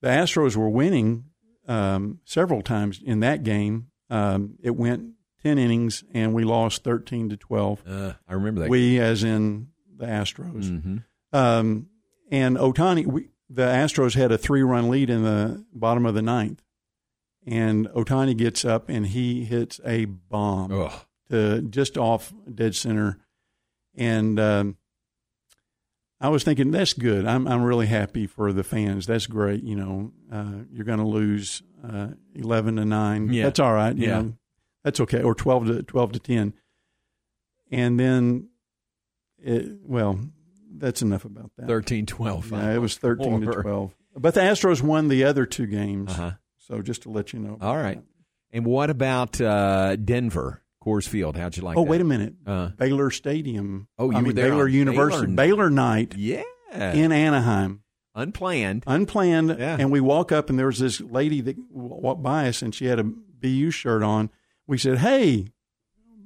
[0.00, 1.24] the Astros were winning
[1.66, 3.88] um, several times in that game.
[4.10, 7.82] Um, it went ten innings, and we lost thirteen to twelve.
[7.86, 8.70] Uh, I remember that.
[8.70, 10.64] We, as in the Astros.
[10.70, 11.04] Mhm.
[11.32, 11.86] Um,
[12.30, 16.62] and Ohtani, we, the Astros had a three-run lead in the bottom of the ninth,
[17.46, 20.70] and Ohtani gets up and he hits a bomb
[21.30, 23.18] to just off dead center,
[23.96, 24.76] and um,
[26.20, 27.26] I was thinking that's good.
[27.26, 29.06] I'm I'm really happy for the fans.
[29.06, 29.62] That's great.
[29.62, 33.32] You know, uh, you're going to lose uh, eleven to nine.
[33.32, 33.44] Yeah.
[33.44, 33.94] That's all right.
[33.96, 34.20] you Yeah.
[34.22, 34.32] know.
[34.82, 35.22] that's okay.
[35.22, 36.54] Or twelve to twelve to ten,
[37.70, 38.48] and then,
[39.42, 40.18] it, well,
[40.76, 41.66] that's enough about that.
[41.66, 42.50] 13 12.
[42.52, 43.94] Yeah, it was thirteen to twelve.
[44.16, 46.10] But the Astros won the other two games.
[46.12, 46.32] Uh-huh.
[46.58, 47.58] So just to let you know.
[47.60, 48.00] All right.
[48.52, 51.36] And what about uh, Denver, Coors Field?
[51.36, 51.90] How'd you like oh, that?
[51.90, 52.34] wait a minute.
[52.46, 53.88] Uh, Baylor Stadium.
[53.98, 56.14] Oh, you I were there Baylor University, Baylor- Baylor, night.
[56.16, 56.42] Yeah.
[56.72, 57.82] in Anaheim,
[58.14, 59.56] unplanned, unplanned.
[59.58, 59.76] Yeah.
[59.78, 62.86] And we walk up, and there was this lady that walked by us, and she
[62.86, 64.30] had a BU shirt on.
[64.66, 65.48] We said, "Hey,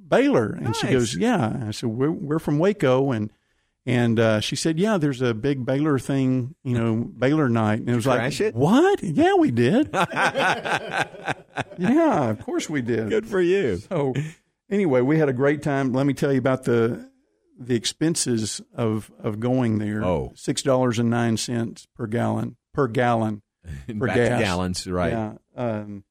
[0.07, 3.31] Baylor," and she goes, "Yeah." I said, "We're we're from Waco," and
[3.85, 7.89] and uh, she said, "Yeah, there's a big Baylor thing, you know, Baylor night." And
[7.89, 8.55] it was like, it?
[8.55, 9.03] "What?
[9.03, 9.89] Yeah, we did.
[9.93, 11.05] yeah,
[12.29, 13.09] of course we did.
[13.09, 13.77] Good for you.
[13.77, 14.13] So
[14.69, 15.93] anyway, we had a great time.
[15.93, 17.09] Let me tell you about the
[17.59, 20.03] the expenses of of going there.
[20.03, 20.31] Oh.
[20.35, 23.41] six dollars and nine cents per gallon per gallon
[23.87, 24.41] to gas.
[24.41, 25.11] gallons, right.
[25.11, 25.33] Yeah.
[25.55, 26.03] Um,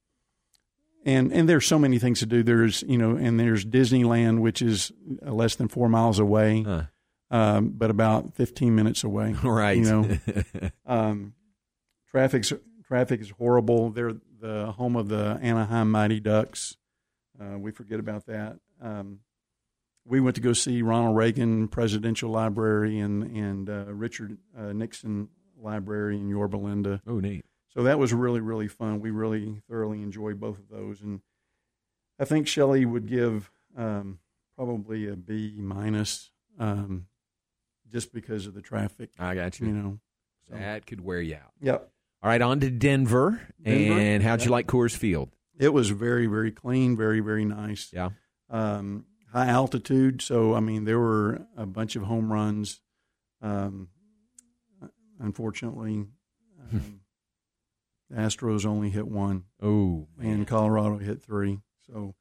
[1.07, 2.43] and and there's so many things to do.
[2.43, 4.93] There's you know, and there's Disneyland, which is
[5.27, 6.83] uh, less than four miles away, Huh.
[7.31, 9.35] um, but about fifteen minutes away.
[9.43, 9.79] Right.
[9.79, 10.19] You know,
[10.87, 11.33] um,
[12.11, 12.53] traffic's
[12.87, 13.91] traffic is horrible.
[13.91, 16.77] They're the home of the Anaheim Mighty Ducks.
[17.41, 18.59] Uh, we forget about that.
[18.81, 19.21] Um,
[20.05, 25.29] we went to go see Ronald Reagan Presidential Library and and uh, Richard uh, Nixon
[25.61, 27.03] Library in Yorba Linda.
[27.07, 27.45] Oh, neat.
[27.69, 29.01] So that was really really fun.
[29.01, 31.21] We really thoroughly enjoyed both of those, and
[32.19, 34.19] I think Shelley would give um,
[34.57, 37.07] probably a B minus, um,
[37.93, 39.11] just because of the traffic.
[39.19, 39.67] I got you.
[39.69, 39.99] You know,
[40.49, 40.57] so.
[40.57, 41.53] That could wear you out.
[41.61, 41.91] Yep.
[42.21, 43.41] All right, on to Denver.
[43.63, 45.31] Denver, And how'd you like Coors Field?
[45.59, 47.91] It was very, very clean, very, very nice.
[47.93, 48.11] Yeah.
[48.49, 52.81] Um, high altitude, so I mean there were a bunch of home runs.
[53.43, 53.89] Um,
[55.21, 56.07] unfortunately,
[56.73, 57.01] um,
[58.11, 59.45] the Astros only hit one.
[59.63, 61.59] Oh, and Colorado hit three.
[61.87, 62.15] So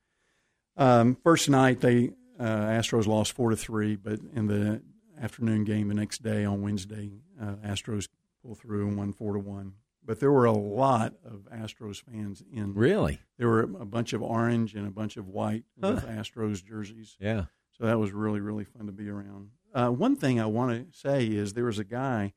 [0.75, 4.81] um, first night they uh, Astros lost four to three, but in the
[5.21, 7.11] afternoon game the next day on Wednesday.
[7.41, 8.07] Uh, Astros
[8.43, 9.73] pull through and won four to one.
[10.07, 12.73] But there were a lot of Astros fans in.
[12.73, 13.19] Really?
[13.37, 17.17] There were a bunch of orange and a bunch of white with Astros jerseys.
[17.19, 17.43] Yeah.
[17.77, 19.49] So that was really really fun to be around.
[19.75, 22.33] Uh, one thing I want to say is there was a guy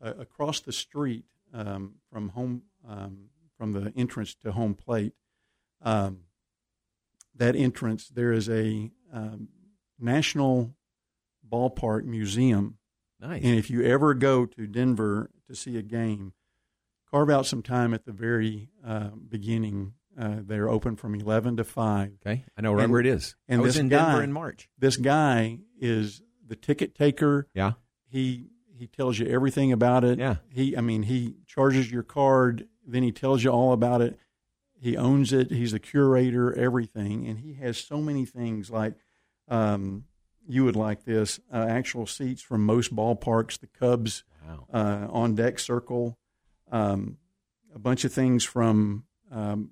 [0.00, 5.14] uh, across the street um, from home um, from the entrance to home plate.
[5.82, 6.20] Um,
[7.34, 9.48] that entrance there is a um,
[9.98, 10.76] national
[11.50, 12.78] ballpark museum.
[13.20, 13.42] Nice.
[13.42, 16.32] And if you ever go to Denver to see a game,
[17.10, 19.94] carve out some time at the very uh, beginning.
[20.18, 22.12] Uh, they're open from eleven to five.
[22.26, 23.36] Okay, I know right And- where it is.
[23.48, 24.68] And I was this in guy, Denver in March.
[24.78, 27.46] This guy is the ticket taker.
[27.54, 27.72] Yeah.
[28.08, 30.18] He he tells you everything about it.
[30.18, 30.36] Yeah.
[30.48, 34.18] He I mean he charges your card, then he tells you all about it.
[34.80, 35.50] He owns it.
[35.50, 38.94] He's the curator, everything, and he has so many things like
[39.48, 40.04] um,
[40.46, 44.24] you would like this uh, actual seats from most ballparks, the Cubs
[44.72, 46.16] uh, on deck circle,
[46.70, 47.18] um,
[47.74, 49.70] a bunch of things from um,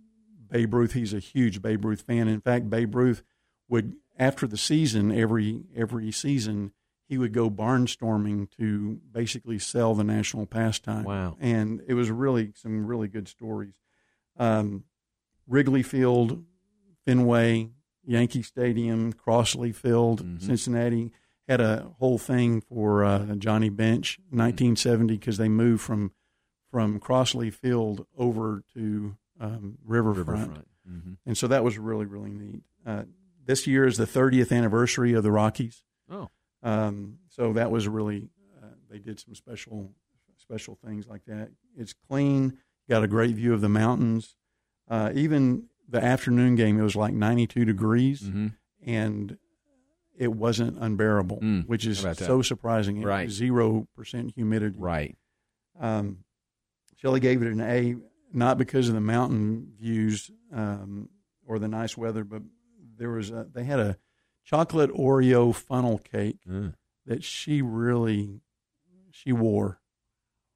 [0.51, 0.93] Babe Ruth.
[0.93, 2.29] He's a huge Babe Ruth fan.
[2.29, 3.23] In fact, Babe Ruth
[3.69, 6.73] would after the season every every season
[7.09, 11.05] he would go barnstorming to basically sell the national pastime.
[11.05, 11.37] Wow.
[11.41, 13.75] And it was really some really good stories.
[14.37, 14.85] Um,
[15.47, 16.45] Wrigley Field,
[17.05, 17.71] Fenway,
[18.05, 21.13] Yankee Stadium, Crosley Field, Cincinnati
[21.49, 26.11] had a whole thing for uh, Johnny Bench, 1970, because they moved from
[26.77, 30.69] from Crosley Field over to um, Riverfront, Riverfront.
[30.87, 31.17] Mhm.
[31.25, 32.63] and so that was really really neat.
[32.85, 33.05] Uh,
[33.47, 35.85] this year is the 30th anniversary of the Rockies.
[36.11, 36.29] Oh.
[36.63, 38.29] Um, so that was really
[38.63, 39.93] uh, they did some special
[40.37, 41.49] special things like that.
[41.79, 42.59] It's clean,
[42.91, 44.37] got a great view of the mountains.
[44.87, 48.49] Uh, even the afternoon game, it was like 92 degrees, Mm-hmm.
[48.87, 49.39] and
[50.19, 52.27] it wasn't unbearable, which is How about that?
[52.27, 52.99] so surprising.
[52.99, 53.31] It Right.
[53.31, 54.77] zero percent humidity.
[54.79, 55.17] Right.
[55.81, 56.19] Um,
[56.97, 57.95] Shelley gave it an A,
[58.33, 61.09] not because of the mountain views um,
[61.47, 62.43] or the nice weather, but
[62.99, 63.97] there was a, they had a
[64.45, 66.75] chocolate Oreo funnel cake Mm.
[67.07, 68.41] that she really
[69.11, 69.81] she wore.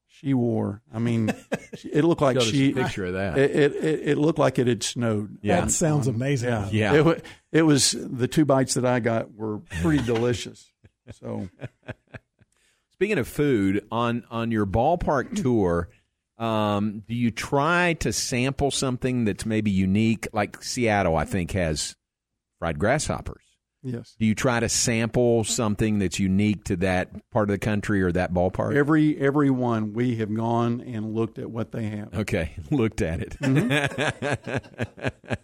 [0.06, 0.82] She wore.
[0.92, 1.32] I mean,
[1.74, 3.38] she, it looked like Showed a she picture of that.
[3.38, 5.38] It, it, it, it looked like it had snowed.
[5.40, 5.60] Yeah.
[5.62, 6.48] That sounds amazing.
[6.50, 6.94] Yeah, Yeah.
[6.94, 7.14] It, wa-
[7.52, 10.72] it was the two bites that I got were pretty delicious.
[11.12, 11.48] So
[12.92, 15.88] Speaking of food, on on your ballpark tour,
[16.40, 20.26] um, do you try to sample something that's maybe unique?
[20.32, 21.94] Like Seattle, I think has
[22.58, 23.42] fried grasshoppers.
[23.82, 28.02] yes, Do you try to sample something that's unique to that part of the country
[28.02, 28.74] or that ballpark?
[28.74, 32.14] every every one we have gone and looked at what they have.
[32.14, 33.36] okay, looked at it.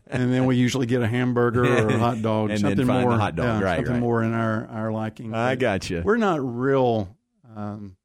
[0.06, 3.36] and then we usually get a hamburger or a hot dog, And something more, hot
[3.36, 3.60] dog.
[3.60, 4.00] yeah, Right, something right.
[4.00, 5.34] more in our our liking.
[5.34, 6.02] I got gotcha.
[6.04, 7.16] We're not real.
[7.54, 7.96] Um,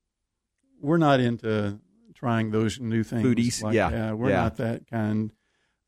[0.80, 1.80] we're not into
[2.22, 3.24] trying those new things.
[3.24, 4.44] Foodies, like- yeah, we're yeah.
[4.44, 5.32] not that kind.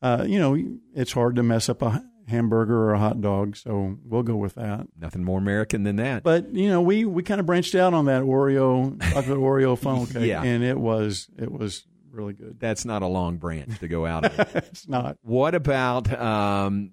[0.02, 0.54] Uh, you know,
[0.94, 4.56] it's hard to mess up a hamburger or a hot dog, so we'll go with
[4.56, 4.86] that.
[4.98, 6.22] Nothing more American than that.
[6.24, 10.06] But you know, we we kind of branched out on that Oreo chocolate Oreo funnel
[10.06, 10.42] cake, Yeah.
[10.42, 12.58] and it was it was really good.
[12.60, 14.56] That's not a long branch to go out of.
[14.56, 15.16] it's not.
[15.22, 16.12] What about?
[16.20, 16.90] Um,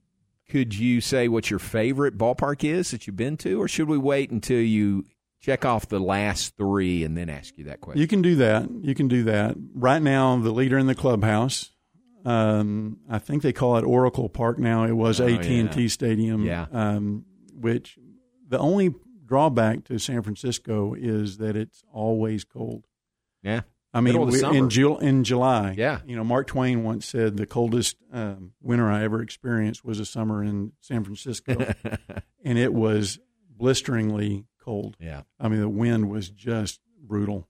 [0.49, 3.97] could you say what your favorite ballpark is that you've been to, or should we
[3.97, 5.06] wait until you
[5.41, 7.99] check off the last three and then ask you that question?
[8.01, 8.69] You can do that.
[8.82, 9.56] You can do that.
[9.73, 11.71] Right now, the leader in the clubhouse.
[12.23, 14.84] Um, I think they call it Oracle Park now.
[14.86, 15.88] It was Oh, AT and T yeah.
[15.88, 16.45] Stadium.
[16.45, 16.67] Yeah.
[16.71, 17.97] Um, which
[18.47, 18.93] the only
[19.25, 22.86] drawback to San Francisco is that it's always cold.
[23.41, 23.62] yeah,
[23.93, 25.73] I mean, Middle of the we- in Ju- in July.
[25.77, 26.01] Yeah.
[26.06, 30.06] You know, Mark Twain once said the coldest um, winter I ever experienced was a
[30.06, 31.73] summer in San Francisco,
[32.45, 34.95] and it was blisteringly cold.
[35.00, 37.47] yeah, I mean, the wind was just brutal.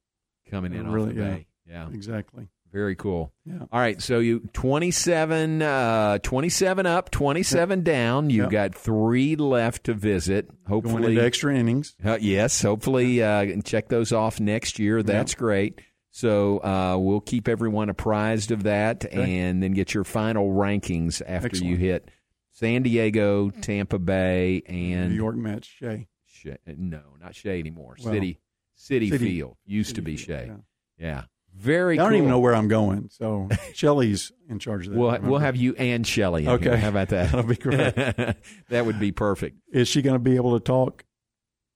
[0.49, 1.29] coming in Really, off the yeah.
[1.35, 1.47] bay.
[1.69, 2.47] Yeah, Exactly.
[2.73, 3.31] very cool.
[3.45, 3.59] Yeah.
[3.71, 8.29] All right, so you 27, uh, 27 up, 27 down.
[8.29, 8.51] You've Yep.
[8.51, 10.47] got three left to visit.
[10.47, 11.95] Going Hopefully, extra innings.
[12.03, 15.03] Uh, yes, hopefully uh, check those off next year.
[15.03, 15.79] That's great.
[16.13, 19.39] So uh, we'll keep everyone apprised of that, Okay.
[19.39, 22.09] and then get your final rankings after you hit
[22.51, 26.07] San Diego, Tampa Bay, and New York Mets, Shea.
[26.41, 27.95] Shea, no, not Shea anymore.
[28.03, 28.39] Well, City,
[28.75, 30.45] City, City- Field used to City be Field, Shea.
[30.47, 30.55] yeah.
[30.97, 31.23] Yeah,
[31.55, 31.97] very.
[31.97, 32.17] I don't cool.
[32.17, 34.99] even know where I'm going, so Shelly's in charge of that.
[34.99, 36.47] We'll we'll have you and Shelly.
[36.47, 36.65] Okay.
[36.65, 36.77] here.
[36.77, 37.31] how about that?
[37.31, 37.95] That'll be great.
[38.69, 39.57] that would be perfect.
[39.71, 41.03] Is she going to be able to talk?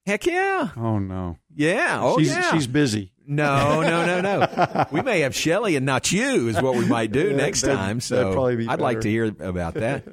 [0.06, 2.00] Heck yeah, Oh no, yeah.
[2.02, 2.52] Oh she's yeah.
[2.54, 3.12] she's busy.
[3.28, 4.86] No, no, no, no.
[4.92, 8.00] we may have Shelly and not you is what we might do Yeah, next time.
[8.00, 10.06] So be I'd like to hear about that.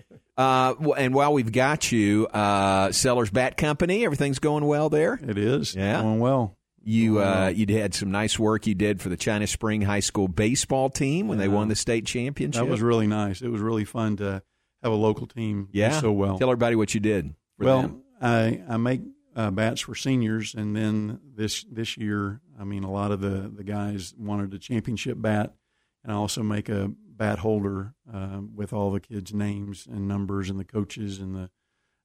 [0.43, 5.15] Uh, and while we've got you, uh, Sellers Bat Company, everything's going well there.
[5.23, 6.03] It is Yeah.
[6.03, 6.57] going well.
[6.85, 10.27] You uh, you had some nice work you did for the China Spring High School
[10.27, 12.65] baseball team when they won the state championship.
[12.65, 13.41] That was really nice.
[13.41, 14.43] It was really fun to
[14.83, 16.01] have a local team do yeah.
[16.01, 16.39] so well.
[16.41, 17.37] Tell everybody what you did.
[17.59, 18.03] For well, them.
[18.21, 19.03] I I make
[19.37, 23.49] uh, bats for seniors, and then this this year, I mean, a lot of the
[23.55, 25.55] the guys wanted a championship bat,
[26.03, 30.51] and I also make a bat holder uh, with all the kids' names and numbers,
[30.51, 31.51] and the coaches and the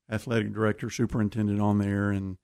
[0.10, 2.38] athletic director, superintendent on there, and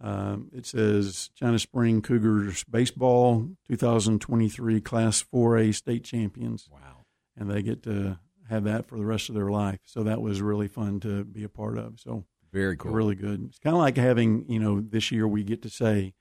[0.00, 6.68] um, it says China Spring Cougars baseball 2023 Class 4A state champions.
[6.70, 7.04] Wow!
[7.36, 9.80] And they get to have that for the rest of their life.
[9.84, 11.98] So that was really fun to be a part of.
[11.98, 13.44] So very cool, really good.
[13.48, 16.12] It's kind of like having you know this year we get to say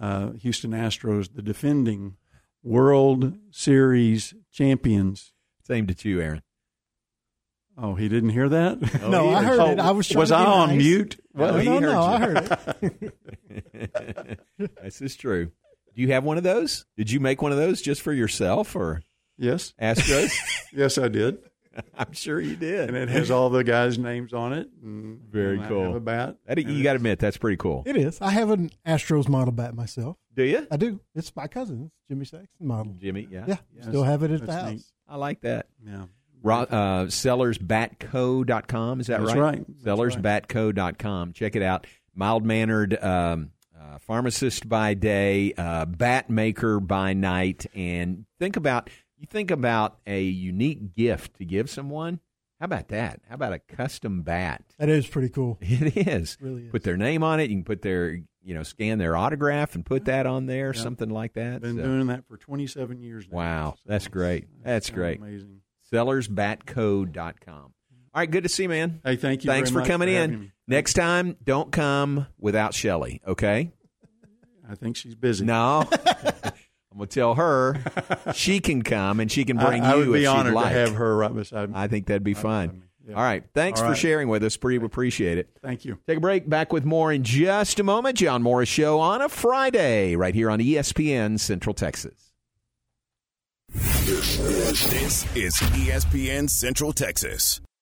[0.00, 2.16] uh, Houston Astros, the defending
[2.62, 5.32] World Series champions.
[5.64, 6.42] Same to you, Aaron.
[7.78, 8.78] Oh, he didn't hear that?
[9.02, 9.78] Oh, no, I heard it.
[9.80, 10.78] I was was to I on nice.
[10.78, 11.20] mute?
[11.34, 11.98] No, no, he no, heard no, you.
[11.98, 13.18] I heard
[14.20, 14.40] it.
[14.82, 15.50] this is true.
[15.94, 16.84] Do you have one of those?
[16.96, 19.02] Did you make one of those just for yourself or
[19.38, 19.72] Yes.
[19.80, 20.32] Astros?
[20.72, 21.38] yes, I did.
[21.98, 22.88] I'm sure you did.
[22.88, 24.68] And it has all the guys' names on it.
[24.82, 25.84] Very and cool.
[25.84, 26.36] have a bat.
[26.46, 27.82] That, you got to admit that's pretty cool.
[27.86, 28.20] It is.
[28.20, 30.16] I have an Astros model bat myself.
[30.34, 30.66] Do you?
[30.70, 31.00] I do.
[31.14, 32.94] It's my cousin's Jimmy Saxon model.
[32.98, 33.44] Jimmy, yeah.
[33.46, 33.84] Yeah, Yes.
[33.86, 34.72] still have it at the That's house.
[34.72, 34.82] neat.
[35.08, 35.66] I like that.
[35.86, 36.04] Yeah.
[36.42, 39.00] Ro- uh, sellersbatco.com.
[39.00, 39.26] Is that right?
[39.26, 39.58] That's right?
[39.58, 39.64] right.
[39.84, 41.32] That's Sellersbatco.com.
[41.32, 41.86] Check it out.
[42.14, 47.66] Mild mannered um, uh, pharmacist by day, uh, bat maker by night.
[47.74, 48.90] And think about
[49.22, 52.20] you think about a unique gift to give someone.
[52.60, 53.20] How about that?
[53.28, 54.62] How about a custom bat?
[54.78, 55.58] That is pretty cool.
[55.62, 56.36] It is.
[56.40, 56.70] Really is.
[56.70, 57.50] Put their name on it.
[57.50, 58.12] You can put their,
[58.44, 60.80] you know, scan their autograph and put that on there, Yeah.
[60.82, 61.60] something like that.
[61.62, 63.36] Been So- doing that for 27 years now.
[63.36, 64.46] Wow, So that's it's- great.
[64.64, 65.18] That's kinda great.
[65.18, 65.60] Amazing.
[65.92, 67.72] sellersbatco.com.
[68.14, 69.00] All right, good to see you, man.
[69.04, 70.40] Hey, thank you Thanks very for much coming for in.
[70.40, 70.52] me.
[70.68, 73.72] Next time, don't come without Shelly, okay?
[74.68, 75.44] I think she's busy.
[75.44, 75.88] No.
[76.92, 77.82] I'm going to tell her
[78.34, 80.54] she can come and she can bring I, I you would be if she'd honored
[80.54, 80.72] like.
[80.72, 81.74] to have her right beside me.
[81.76, 82.82] I think that'd be fun.
[83.08, 83.14] Yeah.
[83.14, 83.44] All right.
[83.54, 84.56] Thanks All for sharing with us.
[84.58, 85.48] Pretty appreciate it.
[85.62, 85.98] Thank you.
[86.06, 86.48] Take a break.
[86.48, 88.18] Back with more in just a moment.
[88.18, 92.32] John Morris Show on a Friday, right here on ESPN Central Texas.
[93.72, 97.61] This is ESPN Central Texas.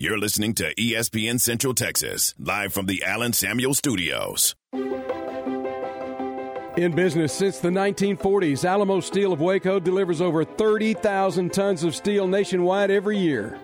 [0.00, 4.54] You're listening to ESPN Central Texas, live from the Allen Samuel Studios.
[6.76, 12.28] In business since the 1940s, Alamo Steel of Waco delivers over 30,000 tons of steel
[12.28, 13.58] nationwide every year.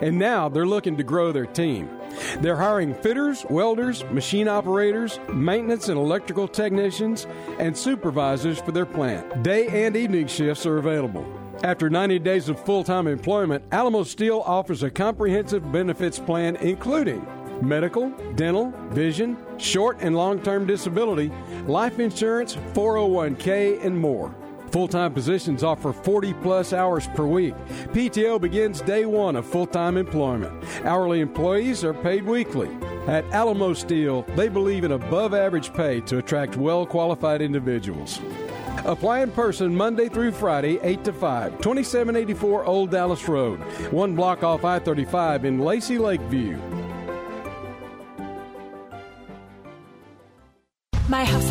[0.00, 1.90] And now they're looking to grow their team.
[2.38, 7.26] They're hiring fitters, welders, machine operators, maintenance and electrical technicians,
[7.58, 9.42] and supervisors for their plant.
[9.42, 11.39] Day and evening shifts are available.
[11.62, 17.26] After 90 days of full time employment, Alamo Steel offers a comprehensive benefits plan including
[17.60, 21.30] medical, dental, vision, short and long term disability,
[21.66, 24.34] life insurance, 401k, and more.
[24.70, 27.54] Full time positions offer 40 plus hours per week.
[27.92, 30.64] PTO begins day one of full time employment.
[30.84, 32.70] Hourly employees are paid weekly.
[33.06, 38.18] At Alamo Steel, they believe in above average pay to attract well qualified individuals.
[38.84, 43.60] Apply in person Monday through Friday, 8 to 5, 2784 Old Dallas Road,
[43.92, 46.58] one block off I 35 in Lacy Lakeview.
[51.08, 51.50] My house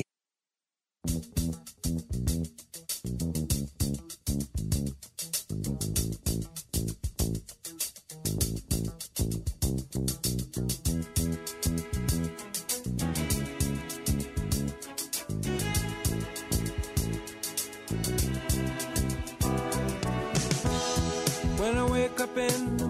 [1.03, 1.23] When
[21.77, 22.80] I wake up in.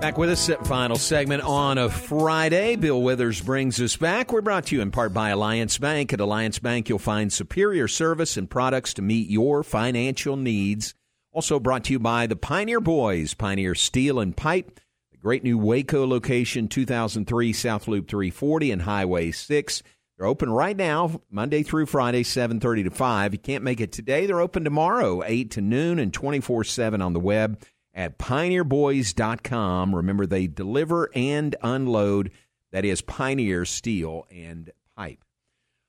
[0.00, 2.76] Back with us, uh, final segment on a Friday.
[2.76, 4.32] Bill Withers brings us back.
[4.32, 6.14] We're brought to you in part by Alliance Bank.
[6.14, 10.94] At Alliance Bank, you'll find superior service and products to meet your financial needs.
[11.32, 14.80] Also brought to you by the Pioneer Boys, Pioneer Steel and Pipe,
[15.12, 19.82] the great new Waco location, 2003 South Loop 340 and Highway 6.
[20.16, 23.34] They're open right now, Monday through Friday, 7:30 to 5.
[23.34, 24.24] You can't make it today.
[24.24, 27.62] They're open tomorrow, 8 to noon and 24/7 on the web
[27.94, 29.94] at pioneerboys.com.
[29.94, 32.30] Remember, they deliver and unload.
[32.72, 35.18] That is Pioneer Steel and Pipe.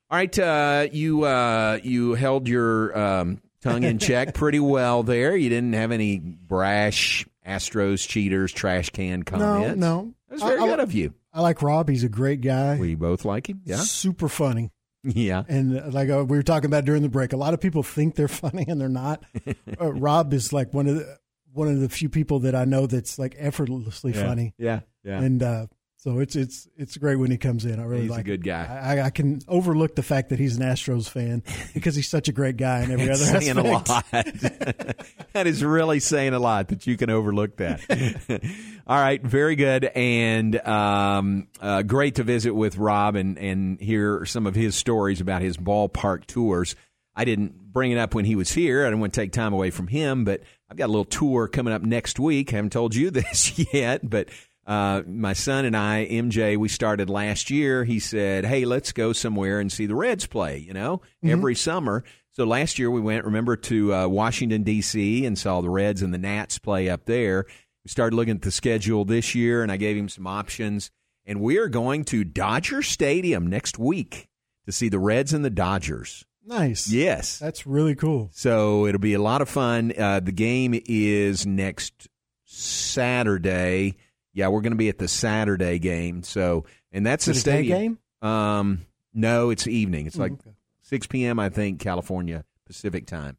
[0.10, 5.36] All right, uh, you uh, you held your um, tongue in check pretty well there.
[5.36, 9.78] You didn't have any brash Astros cheaters, trash can comments.
[9.80, 10.14] No, no.
[10.30, 11.14] That's very I- I- good of you.
[11.34, 11.88] I like Rob.
[11.88, 12.76] He's a great guy.
[12.78, 13.62] We both like him.
[13.64, 13.78] Yeah.
[13.78, 14.70] Super funny.
[15.04, 15.44] Yeah.
[15.48, 17.84] And uh, like uh, we were talking about during the break, a lot of people
[17.84, 19.24] think they're funny and they're not.
[19.80, 21.18] uh, Rob is like one of the
[21.54, 24.26] one of the few people that I know that's like effortlessly Yeah.
[24.26, 24.54] funny.
[24.58, 24.80] Yeah.
[25.04, 25.20] Yeah.
[25.22, 27.80] And uh, so it's it's it's great when he comes in.
[27.80, 28.26] I really He's a like.
[28.26, 28.66] good guy.
[28.66, 31.44] I, I- can overlook the fact that he's an Astros fan
[31.74, 34.14] because he's such a great guy in every other saying aspect.
[34.14, 35.06] a lot.
[35.34, 37.82] that is really saying a lot that you can overlook that.
[38.88, 44.26] All right, very good, and um, uh, great to visit with Rob and and hear
[44.26, 46.76] some of his stories about his ballpark tours.
[47.16, 48.84] I didn't bring it up when he was here.
[48.86, 50.42] I didn't want to take time away from him, but
[50.72, 52.54] I've got a little tour coming up next week.
[52.54, 54.30] I haven't told you this yet, but
[54.66, 57.84] uh, my son and I, MJ, we started last year.
[57.84, 61.30] He said, "Hey, let's go somewhere and see the Reds play." You know, Mhm.
[61.32, 62.06] every summer.
[62.32, 65.26] So last year we went, remember, to uh, Washington D.C.
[65.26, 67.46] and saw the Reds and the Nats play up there.
[67.84, 70.90] We started looking at the schedule this year, and I gave him some options.
[71.26, 74.30] And we are going to Dodger Stadium next week
[74.66, 76.24] to see the Reds and the Dodgers.
[76.46, 76.92] Nice.
[76.92, 77.38] Yes.
[77.40, 78.30] That's really cool.
[78.34, 79.94] So it'll be a lot of fun.
[79.98, 82.08] Uh, the game is next
[82.46, 83.96] Saturday.
[84.34, 86.24] Yeah, we're going to be at the Saturday game.
[86.24, 88.00] So, and that's the it a day stadium.
[88.22, 88.30] game?
[88.30, 88.82] Um,
[89.14, 90.08] no, it's evening.
[90.08, 90.52] It's Mm, like okay.
[90.84, 91.40] 6 p.m.
[91.40, 93.38] I think California Pacific time.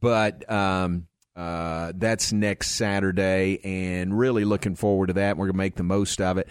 [0.00, 5.36] But um, uh, that's next Saturday, and really looking forward to that.
[5.36, 6.48] We're going to make the most of it.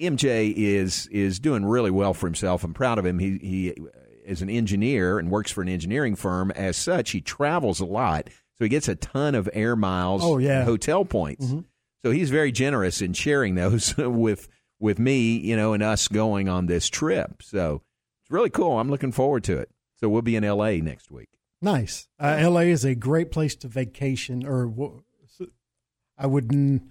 [0.00, 2.64] MJ is is doing really well for himself.
[2.64, 3.18] I'm proud of him.
[3.18, 3.74] He he
[4.26, 6.50] is an engineer and works for an engineering firm.
[6.52, 10.22] As such, he travels a lot, so he gets a ton of air miles.
[10.24, 10.58] Oh, yeah.
[10.60, 11.46] and hotel points.
[11.46, 11.64] Mhm.
[12.04, 14.48] So he's very generous in sharing those with
[14.78, 17.42] with me, you know, and us going on this trip.
[17.42, 17.82] So
[18.22, 18.78] it's really cool.
[18.78, 19.70] I'm looking forward to it.
[19.98, 20.80] So we'll be in L.A.
[20.82, 21.30] next week.
[21.62, 22.06] Nice.
[22.20, 22.64] Uh, L.A.
[22.70, 24.70] is a great place to vacation, or
[26.18, 26.82] I wouldn't.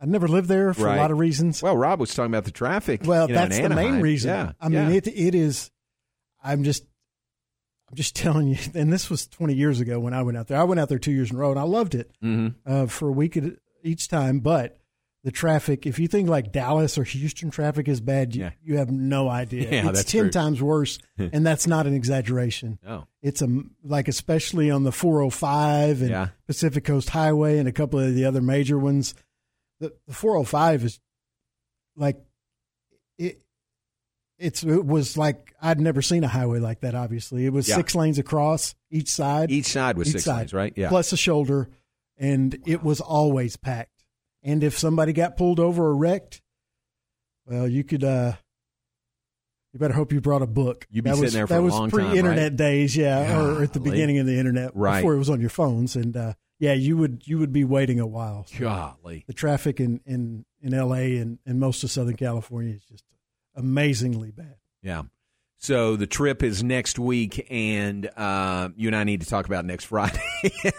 [0.00, 0.96] I never lived there for Right.
[0.98, 1.62] a lot of reasons.
[1.62, 3.00] Well, Rob was talking about the traffic.
[3.04, 4.28] Well, you know, that's the main reason.
[4.30, 4.96] Yeah, I mean, yeah.
[4.96, 5.70] it it is.
[6.46, 6.84] I'm just,
[7.90, 8.58] I'm just telling you.
[8.74, 10.58] And this was 20 years ago when I went out there.
[10.60, 12.54] I went out there two years in a row, and I loved it Mhm.
[12.64, 13.38] uh, for a week
[13.82, 14.40] each time.
[14.40, 14.78] But
[15.24, 18.90] the traffic, if you think like Dallas or Houston traffic is bad, you, you have
[18.92, 19.68] no idea.
[19.72, 20.30] Yeah, it's that's ten true.
[20.30, 22.78] times worse, and that's not an exaggeration.
[22.84, 23.06] No.
[23.22, 23.48] It's a
[23.82, 26.28] like especially on the 405 and Yeah.
[26.46, 29.14] Pacific Coast Highway and a couple of the other major ones.
[29.80, 31.00] The, the 405 is
[31.96, 32.18] like
[33.18, 33.40] it.
[34.38, 36.94] It's it was like I'd never seen a highway like that.
[36.94, 37.76] Obviously, it was Yeah.
[37.76, 39.50] six lanes across each side.
[39.50, 40.72] Each side was six lanes, right?
[40.76, 40.88] Yeah.
[40.90, 41.70] plus a shoulder,
[42.18, 44.04] and it was always packed.
[44.42, 46.42] And if somebody got pulled over or wrecked,
[47.46, 48.04] well, you could.
[48.04, 48.32] uh
[49.72, 50.86] You better hope you brought a book.
[50.90, 52.56] You'd be that sitting was, there for that a long time, pre-internet right?
[52.56, 53.90] days, yeah, or at the Golly.
[53.90, 55.00] beginning of the internet, Right.
[55.00, 58.00] before it was on your phones, and uh yeah, you would you would be waiting
[58.00, 58.44] a while.
[58.46, 59.24] So Golly.
[59.26, 61.16] the traffic in in in L.A.
[61.18, 63.04] and and most of Southern California is just
[63.56, 64.56] amazingly bad.
[64.82, 65.02] Yeah.
[65.58, 69.64] So the trip is next week, and uh, you and I need to talk about
[69.64, 70.20] next Friday.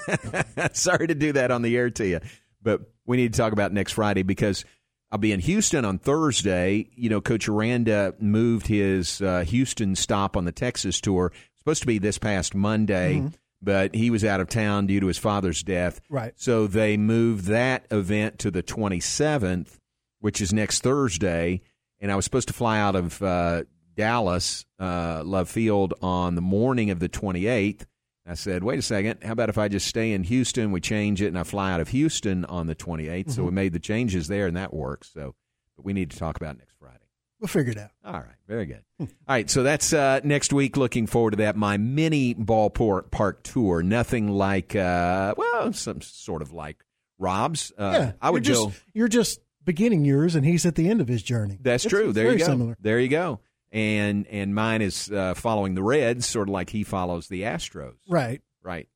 [0.73, 2.19] Sorry to do that on the air to you,
[2.61, 4.65] but we need to talk about next Friday because
[5.11, 6.89] I'll be in Houston on Thursday.
[6.95, 11.31] You know, Coach Aranda moved his uh, Houston stop on the Texas tour.
[11.57, 13.33] Supposed to be this past Monday, Mhm.
[13.61, 15.99] but he was out of town due to his father's death.
[16.09, 16.33] Right.
[16.37, 19.79] So they moved that event to the 27th,
[20.19, 21.61] which is next Thursday.
[21.99, 23.63] And I was supposed to fly out of uh,
[23.95, 27.85] Dallas, uh, Love Field, on the morning of the 28th.
[28.29, 30.71] I said, wait a second, how about if I just stay in Houston?
[30.71, 33.31] We change it and I fly out of Houston on the 28th.
[33.31, 33.45] So Mhm.
[33.45, 35.09] we made the changes there and that works.
[35.13, 35.33] So
[35.77, 36.97] but we need to talk about next Friday.
[37.39, 37.91] We'll figure it out.
[38.03, 38.83] All right, very good.
[38.99, 40.75] All right, so that's uh, next week.
[40.75, 41.55] Looking forward to that.
[41.55, 43.81] My mini ballpark park tour.
[43.83, 46.83] Nothing like, uh, well, some sort of like
[47.19, 47.71] Rob's.
[47.77, 48.65] Uh, yeah, I would you're go.
[48.71, 51.59] just, You're just beginning yours, and he's at the end of his journey.
[51.61, 52.09] That's It's- true.
[52.09, 52.45] it's There you go.
[52.45, 52.77] Similar.
[52.81, 53.41] There you go.
[53.71, 57.93] And and mine is uh, following the Reds, sort of like he follows the Astros.
[58.09, 58.41] Right.
[58.63, 58.87] Right.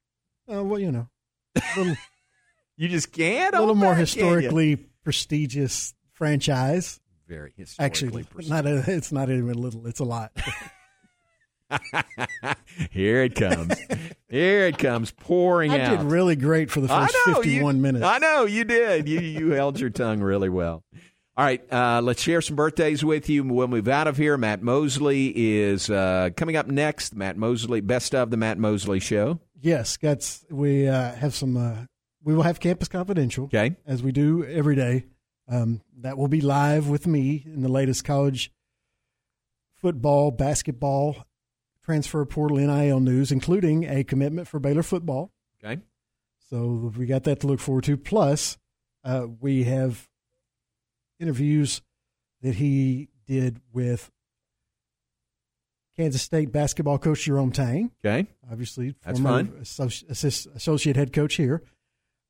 [0.52, 1.08] Uh, well, you know,
[1.78, 1.96] little,
[2.78, 3.54] you just can't.
[3.54, 4.26] a little more back, can you?
[4.26, 7.00] historically prestigious franchise.
[7.28, 9.86] Very Actually, historically not a, it's not even a little.
[9.88, 10.32] It's a lot.
[12.92, 13.74] Here it comes.
[14.30, 16.00] Here it comes pouring I out.
[16.00, 18.06] did really great for the first know, 51 you- minutes.
[18.06, 19.08] I know you did.
[19.08, 20.84] You you held your tongue really well.
[21.38, 23.44] All right, uh, let's share some birthdays with you.
[23.44, 24.38] We'll move out of here.
[24.38, 27.16] Matt Mosley is uh, coming up next.
[27.16, 29.40] Matt Mosley, best of the Matt Mosley Show.
[29.60, 31.56] Yes, that's we uh, have some.
[31.56, 31.86] Uh,
[32.24, 35.06] we will have Campus Confidential, okay, as we do every day.
[35.48, 38.52] Um, that will be live with me in the latest college
[39.76, 41.26] football, basketball,
[41.84, 45.32] transfer portal, NIL news, including a commitment for Baylor football.
[45.64, 45.82] Okay.
[46.50, 47.98] So we got that to look forward to.
[47.98, 48.58] Plus,
[49.04, 50.08] uh, we have
[51.20, 51.82] interviews
[52.42, 54.12] that he did with
[55.96, 57.92] Kansas State basketball coach Jerome Tang.
[58.04, 58.28] Okay.
[58.52, 59.62] Obviously, That's former fun.
[59.62, 61.62] associ- assist- associate head coach here.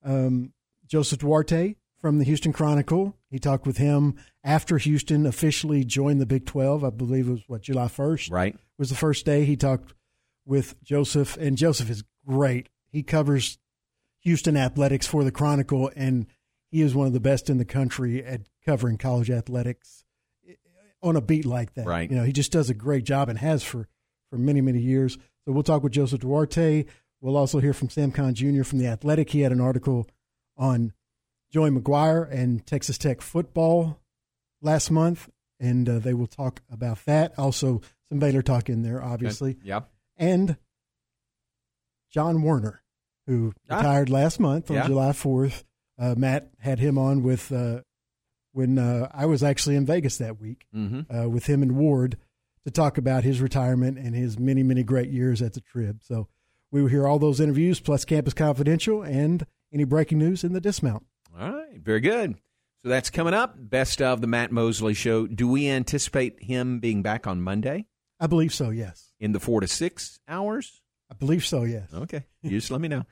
[0.04, 0.54] Um,
[0.88, 3.16] Joseph Duarte from the Houston Chronicle.
[3.30, 6.84] He talked with him after Houston officially joined the Big 12.
[6.84, 8.32] I believe it was, what, July 1st?
[8.32, 8.58] Right.
[8.78, 9.94] Was the first day he talked
[10.46, 12.70] with Joseph, and Joseph is great.
[12.92, 13.60] He covers
[14.22, 16.26] Houston athletics for the Chronicle, and
[16.72, 20.04] he is one of the best in the country at covering college athletics
[20.50, 20.56] eh,
[21.04, 21.86] on a beat like that.
[21.86, 22.10] Right.
[22.10, 23.88] You know, he just does a great job and has for,
[24.30, 25.18] for many, many years.
[25.46, 26.86] So we'll talk with Joseph Duarte.
[27.20, 28.64] We'll also hear from Sam Kahn Jr.
[28.64, 29.30] from The Athletic.
[29.30, 30.08] He had an article
[30.58, 30.94] on
[31.52, 34.00] Joey McGuire and Texas Tech football
[34.62, 35.30] last month,
[35.60, 37.38] and uh, they will talk about that.
[37.38, 39.58] Also, some Baylor talk in there, obviously.
[39.64, 39.90] Yep.
[40.18, 40.58] And
[42.10, 42.82] John Werner,
[43.28, 43.78] who Ah.
[43.78, 44.88] retired last month on Yeah.
[44.88, 45.64] July 4th.
[45.98, 47.82] Uh, Matt had him on with uh,
[48.54, 51.06] when uh, I was actually in Vegas that week Mhm.
[51.26, 52.18] uh, with him and Ward
[52.66, 56.02] to talk about his retirement and his many, many great years at the Trib.
[56.04, 56.28] So
[56.72, 60.62] we will hear all those interviews plus Campus Confidential and any breaking news in the
[60.62, 61.06] dismount.
[61.40, 62.36] All right, very good.
[62.84, 63.56] So that's coming up.
[63.58, 65.28] Best of the Matt Mosley Show.
[65.28, 67.86] Do we anticipate him being back on Monday
[68.20, 69.12] I believe so, yes.
[69.20, 70.82] in the four to six hours?
[71.12, 71.90] I believe so, yes.
[71.94, 73.04] Okay, you just let me know.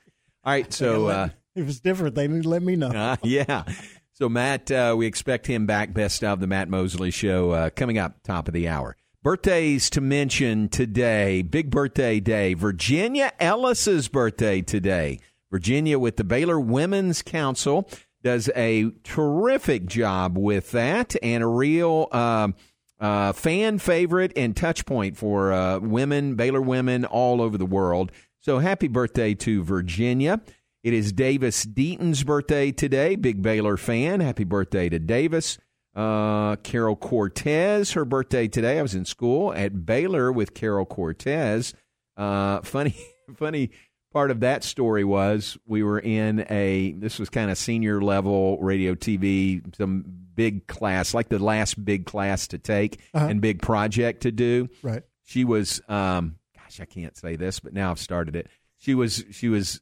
[0.44, 1.06] All right, so.
[1.06, 2.88] Uh, if it's different, they need to let me know.
[2.88, 3.64] Uh, yeah.
[4.12, 5.92] So, Matt, uh, we expect him back.
[5.92, 8.96] Best of the Matt Mosley Show uh, coming up, top of the hour.
[9.22, 11.42] Birthdays to mention today.
[11.42, 12.54] Big birthday day.
[12.54, 15.20] Virginia Ellis's birthday today.
[15.50, 17.88] Virginia with the Baylor Women's Council
[18.22, 22.54] does a terrific job with that and a real um
[23.00, 28.12] uh, fan favorite and touch point for uh, women, Baylor women all over the world.
[28.40, 30.40] So happy birthday to Virginia.
[30.82, 33.16] It is Davis Deaton's birthday today.
[33.16, 34.20] Big Baylor fan.
[34.20, 35.58] Happy birthday to Davis.
[35.94, 38.78] Uh, Carol Cortez, her birthday today.
[38.78, 41.74] I was in school at Baylor with Carol Cortez.
[42.16, 42.94] Uh, funny,
[43.34, 43.70] funny
[44.12, 48.58] part of that story was we were in a this was kind of senior level
[48.60, 50.04] radio TV, some
[50.34, 53.26] big class, like the last big class to take Uh-huh.
[53.26, 54.68] and big project to do.
[54.82, 55.02] Right.
[55.24, 58.48] She was, um, gosh, I can't say this, but now I've started it.
[58.78, 59.80] She was she was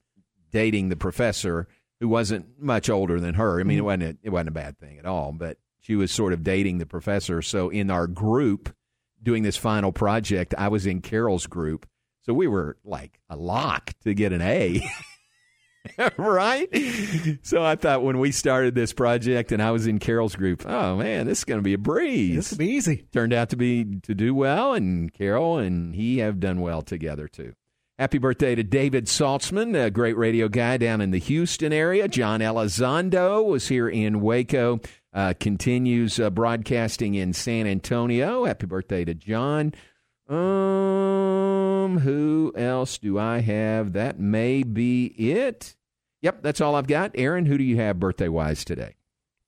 [0.51, 1.69] dating the professor
[2.01, 3.61] who wasn't much older than her.
[3.61, 3.85] I mean, it Mhm.
[3.85, 6.79] wasn't a, it wasn't a bad thing at all, but she was sort of dating
[6.79, 7.41] the professor.
[7.43, 8.75] So in our group
[9.23, 11.87] doing this final project, I was in Carol's group.
[12.29, 14.83] So we were like a lock to get an A.
[16.19, 16.69] right?
[17.41, 20.97] So I thought when we started this project and I was in Carol's group, oh
[20.97, 22.37] man, this is going to be a breeze.
[22.37, 23.07] This will be easy.
[23.15, 27.29] Turned out to be to do well, and Carol and he have done well together
[27.29, 27.55] too.
[27.99, 32.09] Happy birthday to David Saltzman, a great radio guy down in the Houston area.
[32.09, 34.81] John Elizondo was here in Waco,
[35.15, 38.45] uh, continues uh, broadcasting in San Antonio.
[38.45, 39.73] Happy birthday to John.
[40.29, 41.48] Um,
[41.97, 43.95] who else do I have?
[43.95, 45.75] That may be it.
[46.21, 47.13] Yep, that's all I've got.
[47.15, 48.97] Aaron, who do you have birthday wise today?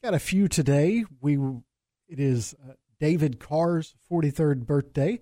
[0.02, 1.04] Got a few today.
[1.20, 1.36] We
[2.08, 5.20] it is uh, David Carr's 43rd birthday,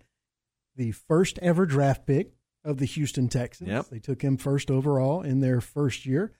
[0.76, 2.32] the first ever draft pick
[2.64, 3.70] of the Houston Texans.
[3.70, 3.86] Yep.
[3.90, 6.32] They took him first overall in their first year.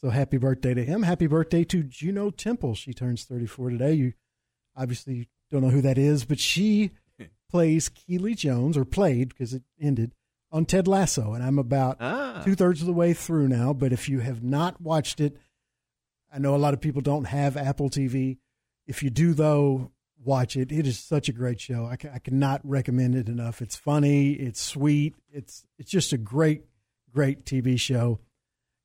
[0.00, 1.02] So happy birthday to him.
[1.02, 2.74] Happy birthday to Juno Temple.
[2.74, 3.94] She turns 34 today.
[3.94, 4.12] You
[4.76, 6.92] obviously don't know who that is, but she
[7.48, 10.14] plays Keely Jones, or played because it ended,
[10.52, 11.32] on Ted Lasso.
[11.34, 12.42] And I'm about Ah.
[12.44, 13.72] two thirds of the way through now.
[13.72, 15.36] But if you have not watched it,
[16.32, 18.38] I know a lot of people don't have Apple TV.
[18.86, 19.92] If you do, though,
[20.22, 20.70] watch it.
[20.72, 21.84] It is such a great show.
[21.86, 23.60] I, I cannot recommend it enough.
[23.62, 24.32] It's funny.
[24.32, 25.14] It's sweet.
[25.30, 26.64] It's it's just a great,
[27.12, 28.18] great TV show.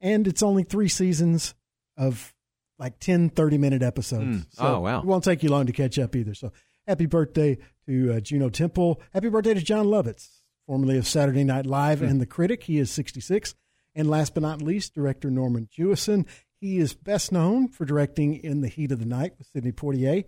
[0.01, 1.53] And it's only three seasons
[1.97, 2.33] of
[2.79, 4.37] like 10, 30 minute episodes.
[4.37, 4.45] Mm.
[4.51, 4.99] So Oh, wow.
[4.99, 6.33] It won't take you long to catch up either.
[6.33, 6.51] So
[6.87, 7.57] happy birthday
[7.87, 9.01] to uh, Juno Temple.
[9.13, 12.05] Happy birthday to Jon Lovitz, formerly of Saturday Night Live Hmm.
[12.05, 12.63] and The Critic.
[12.63, 13.55] He is 66.
[13.95, 16.25] And last but not least, director Norman Jewison.
[16.59, 20.23] He is best known for directing In the Heat of the Night with Sidney Poitier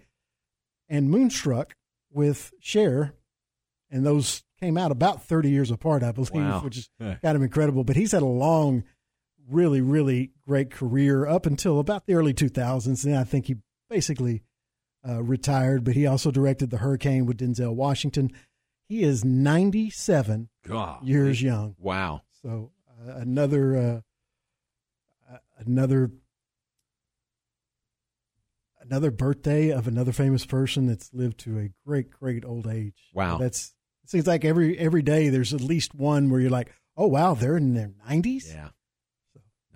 [0.90, 1.76] and Moonstruck
[2.12, 3.14] with Cher.
[3.90, 6.62] And those came out about 30 years apart, I believe, Wow.
[6.64, 7.16] which is Yeah.
[7.16, 7.84] kind of incredible.
[7.84, 8.84] But he's had a long,
[9.50, 13.06] really, really great career up until about the early 2000s.
[13.06, 13.56] And I think he
[13.90, 14.44] basically
[15.08, 18.32] uh, retired, but he also directed The Hurricane with Denzel Washington.
[18.88, 21.06] He is 97 God.
[21.08, 21.76] years young.
[21.80, 22.22] Wow.
[22.42, 22.72] So
[23.08, 26.12] uh, another uh, another
[28.82, 33.10] another birthday of another famous person that's lived to a great great old age.
[33.14, 33.38] Wow.
[33.38, 37.08] That's it seems like every every day there's at least one where you're like, "Oh
[37.08, 38.70] wow, they're in their 90s?" Yeah.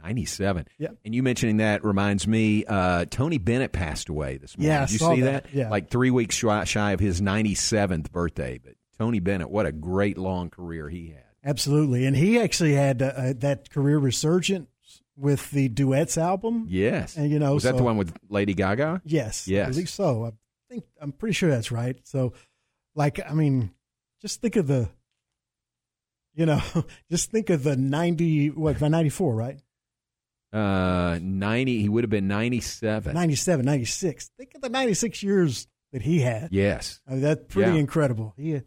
[0.04, 0.68] 97.
[0.78, 0.98] Yep.
[1.06, 4.72] And you mentioning that reminds me, uh, Tony Bennett passed away this morning.
[4.72, 5.44] Yeah, Did you see that.
[5.46, 5.54] that?
[5.54, 5.70] Yeah.
[5.70, 8.60] Like three weeks shy, shy of his 97th birthday.
[8.64, 11.24] But Tony Bennett, what a great long career he had.
[11.44, 12.06] Absolutely.
[12.06, 14.68] And he actually had uh, uh, that career resurgence
[15.16, 16.66] with the duets album.
[16.70, 17.16] Yes.
[17.18, 19.02] And you know, Was that the one with Lady Gaga?
[19.06, 19.48] Yes.
[19.48, 19.68] Yes.
[19.68, 20.26] I believe so.
[20.26, 20.32] I
[20.70, 21.98] think I'm pretty sure that's right.
[22.04, 22.34] So,
[22.96, 23.72] like, I mean,
[24.22, 24.90] just think of the,
[26.36, 26.62] you know,
[27.12, 29.60] just think of the 90, what, 94, right?
[30.52, 33.14] Uh, 90, he would have been 97.
[33.14, 34.32] 97, 96.
[34.38, 36.50] Think of the 96 years that he had.
[36.52, 37.02] Yes.
[37.08, 37.78] I mean, that's pretty Yeah.
[37.80, 38.34] incredible.
[38.38, 38.62] He,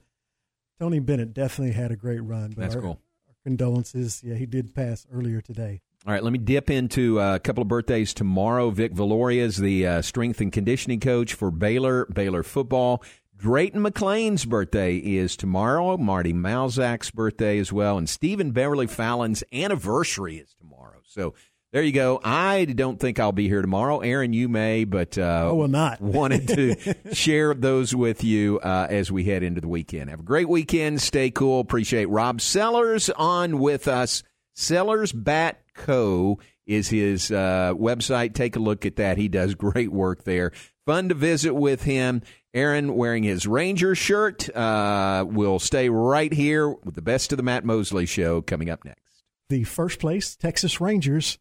[0.81, 2.51] Tony Bennett definitely had a great run.
[2.51, 3.01] But That's our- cool.
[3.29, 4.23] our condolences.
[4.25, 5.81] Yeah, he did pass earlier today.
[6.07, 8.71] All right, let me dip into uh, a couple of birthdays tomorrow.
[8.71, 13.05] Vic Viloria is the uh, strength and conditioning coach for Baylor, Baylor football.
[13.37, 15.97] Drayton McLean's birthday is tomorrow.
[15.97, 17.99] Marty Malzak's birthday as well.
[17.99, 21.01] And Stephen Beverly Fallon's anniversary is tomorrow.
[21.05, 21.35] So
[21.73, 22.21] there you go.
[22.23, 24.01] I don't think I'll be here tomorrow.
[24.01, 26.01] Aaron, you may, but uh, I will not.
[26.03, 30.11] wanted to share those with you uh, as we head into the weekend.
[30.11, 31.01] Have a great weekend.
[31.01, 31.61] Stay cool.
[31.61, 34.23] Appreciate Rob Sellers on with us.
[34.55, 36.39] Sellers Bat Co.
[36.67, 38.35] is his uh, website.
[38.35, 39.17] Take a look at that.
[39.17, 40.53] He does great work there.
[40.85, 42.21] Fun to visit with him.
[42.53, 44.55] Aaron wearing his Ranger shirt.
[44.55, 48.85] Uh, will stay right here with the best of the Matt Mosley Show coming up
[48.85, 49.01] next.
[49.53, 51.37] The first place Texas Rangers